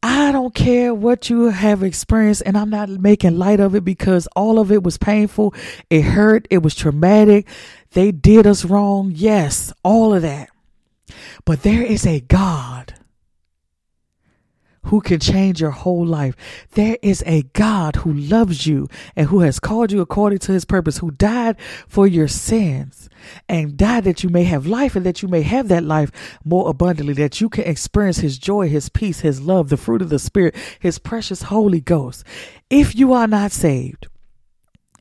[0.02, 4.28] I don't care what you have experienced, and I'm not making light of it because
[4.36, 5.54] all of it was painful.
[5.90, 6.48] It hurt.
[6.50, 7.48] It was traumatic.
[7.92, 9.12] They did us wrong.
[9.14, 10.50] Yes, all of that.
[11.44, 12.94] But there is a God
[14.90, 16.36] who can change your whole life.
[16.72, 20.66] There is a God who loves you and who has called you according to his
[20.66, 23.08] purpose, who died for your sins
[23.48, 26.12] and died that you may have life and that you may have that life
[26.44, 30.10] more abundantly, that you can experience his joy, his peace, his love, the fruit of
[30.10, 32.24] the Spirit, his precious Holy Ghost.
[32.72, 34.08] If you are not saved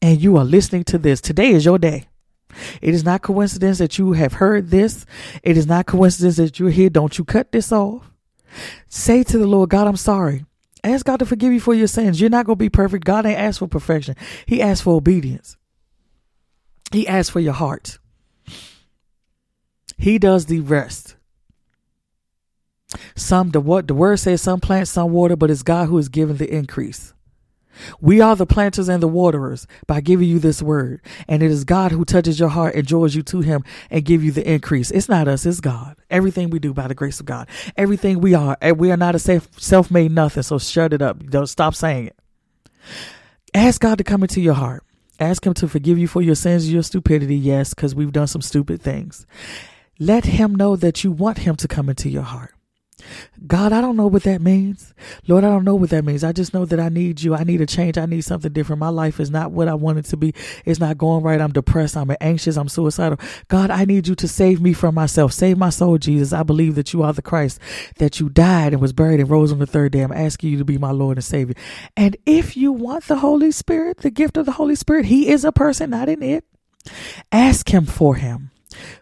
[0.02, 2.08] and you are listening to this, today is your day.
[2.82, 5.06] It is not coincidence that you have heard this.
[5.42, 6.90] It is not coincidence that you're here.
[6.90, 8.10] Don't you cut this off.
[8.88, 10.44] Say to the Lord, God, I'm sorry.
[10.84, 12.20] Ask God to forgive you for your sins.
[12.20, 13.04] You're not going to be perfect.
[13.04, 14.14] God ain't asked for perfection.
[14.46, 15.56] He asked for obedience.
[16.92, 17.98] He asked for your heart.
[19.98, 21.16] He does the rest.
[23.16, 26.08] Some the what the word says some plant, some water, but it's God who is
[26.08, 27.12] giving the increase.
[28.00, 31.00] We are the planters and the waterers by giving you this word.
[31.26, 34.22] And it is God who touches your heart and draws you to him and give
[34.24, 34.90] you the increase.
[34.90, 35.96] It's not us, it's God.
[36.10, 37.48] Everything we do by the grace of God.
[37.76, 38.56] Everything we are.
[38.76, 40.42] We are not a self made nothing.
[40.42, 41.24] So shut it up.
[41.26, 42.16] Don't stop saying it.
[43.54, 44.84] Ask God to come into your heart.
[45.20, 47.36] Ask him to forgive you for your sins and your stupidity.
[47.36, 49.26] Yes, because we've done some stupid things.
[49.98, 52.54] Let him know that you want him to come into your heart.
[53.46, 54.92] God, I don't know what that means.
[55.26, 56.24] Lord, I don't know what that means.
[56.24, 57.34] I just know that I need you.
[57.34, 57.96] I need a change.
[57.96, 58.80] I need something different.
[58.80, 60.34] My life is not what I want it to be.
[60.64, 61.40] It's not going right.
[61.40, 61.96] I'm depressed.
[61.96, 62.56] I'm anxious.
[62.56, 63.18] I'm suicidal.
[63.46, 65.32] God, I need you to save me from myself.
[65.32, 66.32] Save my soul, Jesus.
[66.32, 67.60] I believe that you are the Christ,
[67.96, 70.00] that you died and was buried and rose on the third day.
[70.00, 71.54] I'm asking you to be my Lord and Savior.
[71.96, 75.44] And if you want the Holy Spirit, the gift of the Holy Spirit, He is
[75.44, 76.44] a person, not an it.
[77.30, 78.50] Ask Him for Him.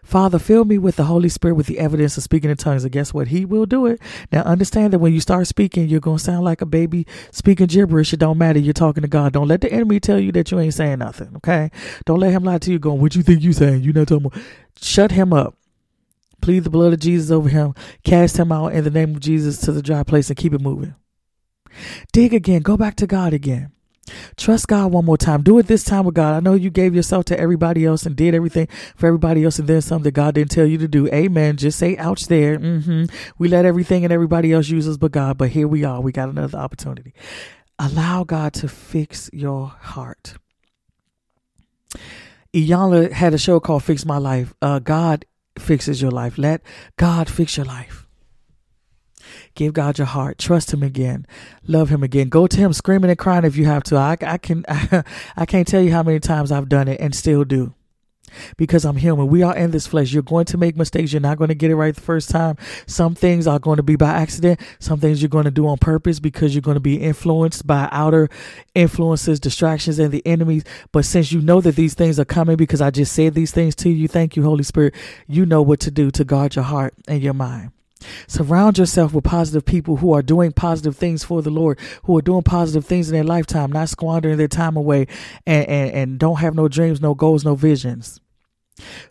[0.03, 2.83] Father, fill me with the Holy Spirit with the evidence of speaking in tongues.
[2.83, 3.27] And guess what?
[3.27, 3.99] He will do it.
[4.31, 7.67] Now understand that when you start speaking, you're going to sound like a baby speaking
[7.67, 8.13] gibberish.
[8.13, 8.59] It don't matter.
[8.59, 9.33] You're talking to God.
[9.33, 11.35] Don't let the enemy tell you that you ain't saying nothing.
[11.37, 11.69] Okay.
[12.05, 13.83] Don't let him lie to you going, what you think you saying?
[13.83, 14.41] You not talking about.
[14.79, 15.55] Shut him up.
[16.41, 17.73] Plead the blood of Jesus over him.
[18.03, 20.61] Cast him out in the name of Jesus to the dry place and keep it
[20.61, 20.95] moving.
[22.13, 22.61] Dig again.
[22.61, 23.71] Go back to God again.
[24.35, 25.41] Trust God one more time.
[25.41, 26.35] Do it this time with God.
[26.35, 29.67] I know you gave yourself to everybody else and did everything for everybody else, and
[29.67, 31.07] then something that God didn't tell you to do.
[31.07, 31.57] Amen.
[31.57, 32.57] Just say ouch there.
[32.57, 33.05] Mm-hmm.
[33.37, 36.01] We let everything and everybody else use us but God, but here we are.
[36.01, 37.13] We got another opportunity.
[37.79, 40.35] Allow God to fix your heart.
[42.53, 44.53] Iyanla had a show called Fix My Life.
[44.61, 45.25] Uh, God
[45.59, 46.37] fixes your life.
[46.37, 46.61] Let
[46.95, 48.06] God fix your life.
[49.57, 50.37] Give God your heart.
[50.37, 51.25] Trust Him again.
[51.65, 52.29] Love Him again.
[52.29, 53.97] Go to Him screaming and crying if you have to.
[53.97, 54.63] I, I can,
[55.35, 57.73] I can't tell you how many times I've done it and still do
[58.55, 59.29] because I'm human.
[59.29, 60.13] We are in this flesh.
[60.13, 61.11] You're going to make mistakes.
[61.11, 62.55] You're not going to get it right the first time.
[62.85, 64.59] Some things are going to be by accident.
[64.77, 67.89] Some things you're going to do on purpose because you're going to be influenced by
[67.91, 68.29] outer
[68.75, 70.65] influences, distractions, and the enemies.
[70.91, 73.75] But since you know that these things are coming because I just said these things
[73.77, 74.93] to you, thank you, Holy Spirit.
[75.25, 77.71] You know what to do to guard your heart and your mind.
[78.27, 82.21] Surround yourself with positive people who are doing positive things for the Lord, who are
[82.21, 85.07] doing positive things in their lifetime, not squandering their time away
[85.45, 88.19] and, and, and don't have no dreams, no goals, no visions.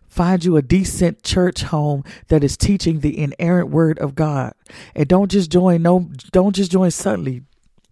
[0.09, 4.55] Find you a decent church home that is teaching the inerrant word of God.
[4.95, 7.43] And don't just join no don't just join suddenly.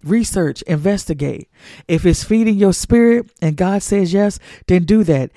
[0.03, 1.51] Research, investigate.
[1.89, 5.33] If it's feeding your spirit and God says yes, then do that.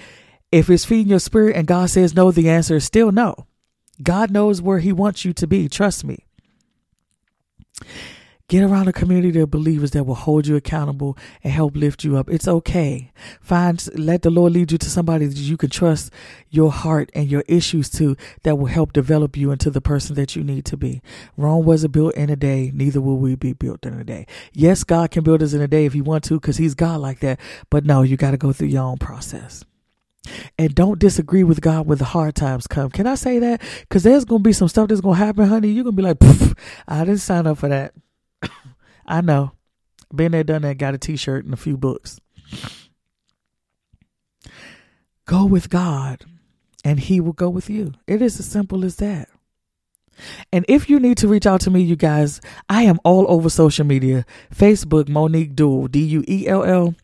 [0.52, 3.48] If it's feeding your spirit and God says no, the answer is still no.
[4.02, 5.68] God knows where He wants you to be.
[5.70, 6.26] Trust me.
[8.50, 12.16] Get around a community of believers that will hold you accountable and help lift you
[12.16, 12.30] up.
[12.30, 13.12] It's okay.
[13.42, 16.14] Find, let the Lord lead you to somebody that you can trust
[16.50, 20.38] your heart and your issues to that will help develop you into the person that
[20.38, 21.02] you need to be.
[21.36, 22.72] Rome wasn't built in a day.
[22.74, 24.26] Neither will we be built in a day.
[24.54, 27.02] Yes, God can build us in a day if He want to, because He's God
[27.02, 27.42] like that.
[27.70, 29.66] But no, you got to go through your own process.
[30.58, 32.90] And don't disagree with God when the hard times come.
[32.90, 33.62] Can I say that?
[33.82, 35.70] Because there's going to be some stuff that's going to happen, honey.
[35.70, 37.94] You're going to be like, I didn't sign up for that.
[39.06, 39.52] I know.
[40.14, 42.20] Been there, done that, got a t shirt and a few books.
[45.26, 46.24] Go with God,
[46.86, 47.94] and He will go with you.
[48.08, 49.28] It is as simple as that.
[50.52, 53.50] And if you need to reach out to me, you guys, I am all over
[53.50, 54.26] social media
[54.56, 56.96] Facebook, Monique Duell, D U E L L.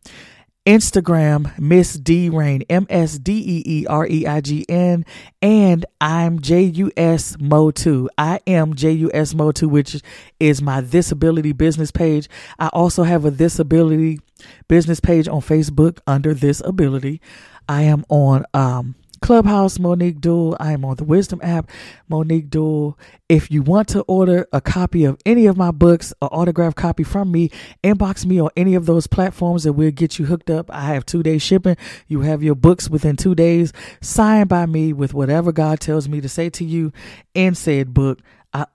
[0.66, 5.05] Instagram, Miss D Reign, M S D E E R E I G N,
[5.41, 8.09] and I'm J U S Mo 2.
[8.18, 10.01] I am J U S Mo 2, which
[10.39, 12.30] is my disability business page.
[12.59, 14.22] I also have a disability
[14.70, 17.20] business page on Facebook under this ability.
[17.68, 20.57] I am on um Clubhouse, Monique Duell.
[20.59, 21.71] I am on the Wisdom app,
[22.09, 22.97] Monique Duell.
[23.30, 27.03] If you want to order a copy of any of my books, an autographed copy
[27.03, 27.49] from me,
[27.86, 30.69] inbox me on any of those platforms and we'll get you hooked up.
[30.69, 31.78] I have two day shipping.
[32.09, 33.71] You have your books within two days,
[34.01, 36.91] signed by me with whatever God tells me to say to you
[37.34, 38.19] in said book,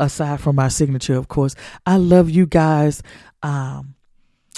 [0.01, 1.55] aside from my signature, of course.
[1.84, 3.03] I love you guys.
[3.42, 3.96] Um,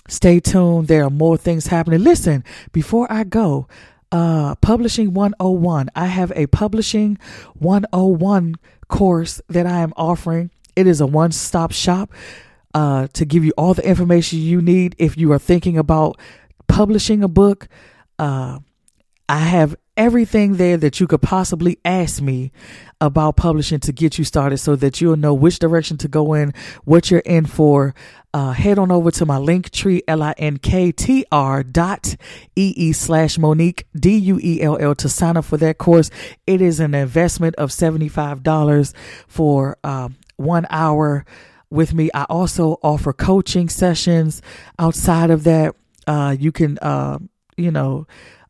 [0.07, 0.87] stay tuned.
[0.87, 2.05] There are more things happening.
[2.05, 3.67] Listen, before I go,
[4.13, 5.89] uh, Publishing 101.
[5.95, 7.19] I have a Publishing
[7.55, 8.57] 101
[8.89, 10.51] course that I am offering.
[10.77, 12.11] It is a one stop shop
[12.75, 16.19] uh, to give you all the information you need if you are thinking about
[16.69, 17.69] publishing a book.
[18.19, 18.61] Uh,
[19.31, 22.51] I have everything there that you could possibly ask me
[23.01, 26.53] about publishing to get you started so that you'll know which direction to go in,
[26.83, 27.95] what you're in for.
[28.35, 32.17] Uh, head on over to my link tree, L-I-N-K-T-R dot
[32.57, 36.11] E-E slash Monique, D-U-E-L-L to sign up for that course.
[36.45, 38.95] It is an investment of $75
[39.29, 41.25] for, um, one hour
[41.71, 42.11] with me.
[42.13, 44.43] I also offer coaching sessions
[44.77, 45.77] outside of that
[46.09, 47.21] uh, you can, uh,
[47.57, 48.09] you know,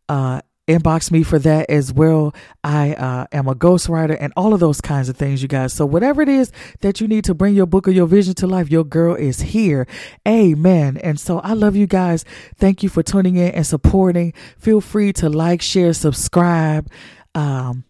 [0.09, 0.41] uh,
[0.71, 2.35] inbox me for that as well.
[2.63, 5.73] I uh, am a ghostwriter and all of those kinds of things, you guys.
[5.73, 8.47] So whatever it is that you need to bring your book or your vision to
[8.47, 9.87] life, your girl is here.
[10.27, 10.97] Amen.
[10.99, 12.25] And so I love you guys.
[12.57, 14.33] Thank you for tuning in and supporting.
[14.59, 16.89] Feel free to like, share, subscribe.
[17.35, 17.85] Um,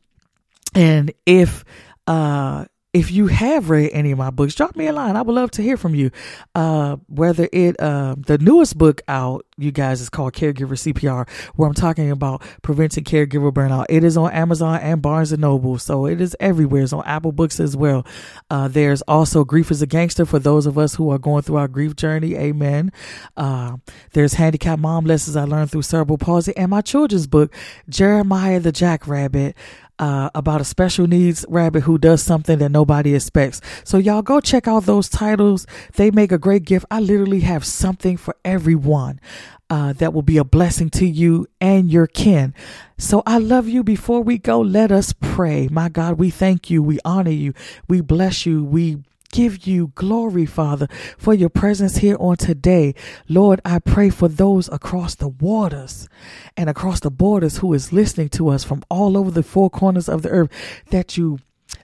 [0.74, 1.64] and if
[2.06, 5.14] uh if you have read any of my books, drop me a line.
[5.14, 6.10] I would love to hear from you.
[6.56, 11.68] Uh, whether it, uh, the newest book out, you guys, is called Caregiver CPR, where
[11.68, 13.86] I'm talking about preventing caregiver burnout.
[13.88, 16.82] It is on Amazon and Barnes and Noble, so it is everywhere.
[16.82, 18.04] It's on Apple Books as well.
[18.50, 21.56] Uh, there's also Grief is a Gangster for those of us who are going through
[21.56, 22.34] our grief journey.
[22.36, 22.90] Amen.
[23.36, 23.76] Uh,
[24.14, 27.54] there's Handicapped Mom Lessons I Learned Through Cerebral Palsy, and my children's book,
[27.88, 29.56] Jeremiah the Jackrabbit
[30.00, 33.60] uh, about a special needs rabbit who does something that nobody expects.
[33.84, 35.66] So y'all go check out those titles.
[35.94, 36.86] They make a great gift.
[36.90, 39.20] I literally have something for everyone.
[39.68, 42.52] Uh, that will be a blessing to you and your kin.
[42.98, 43.84] So I love you.
[43.84, 45.68] Before we go, let us pray.
[45.70, 46.82] My God, we thank you.
[46.82, 47.54] We honor you.
[47.88, 48.64] We bless you.
[48.64, 52.94] We give you glory, Father, for your presence here on today.
[53.28, 56.08] Lord, I pray for those across the waters
[56.56, 60.08] and across the borders who is listening to us from all over the four corners
[60.08, 60.50] of the earth
[60.90, 61.38] that you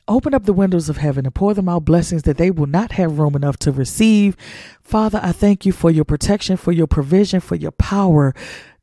[0.09, 2.93] Open up the windows of heaven and pour them out blessings that they will not
[2.93, 4.37] have room enough to receive.
[4.81, 8.33] Father, I thank you for your protection, for your provision, for your power.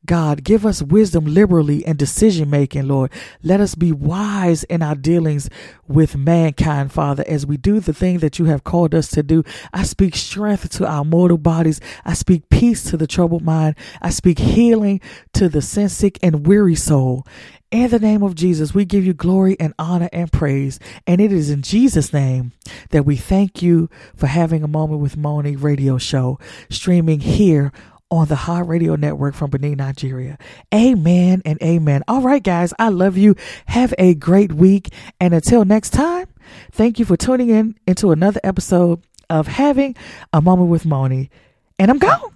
[0.06, 3.10] God, give us wisdom liberally and decision making, Lord.
[3.42, 5.48] Let us be wise in our dealings
[5.88, 9.44] with mankind, Father, as we do the thing that you have called us to do.
[9.72, 11.80] I speak strength to our mortal bodies.
[12.04, 13.76] I speak peace to the troubled mind.
[14.02, 15.00] I speak healing
[15.34, 17.26] to the sin sick and weary soul.
[17.70, 20.78] In the name of Jesus, we give you glory and honor and praise.
[21.08, 22.52] And it is in Jesus' name
[22.90, 26.38] that we thank you for having a moment with Moni radio show
[26.70, 27.72] streaming here
[28.14, 30.38] on the Heart Radio Network from Benin, Nigeria.
[30.72, 32.04] Amen and amen.
[32.06, 33.34] All right, guys, I love you.
[33.66, 34.90] Have a great week.
[35.18, 36.28] And until next time,
[36.70, 39.96] thank you for tuning in into another episode of Having
[40.32, 41.28] a Moment with Moni.
[41.78, 42.34] And I'm gone.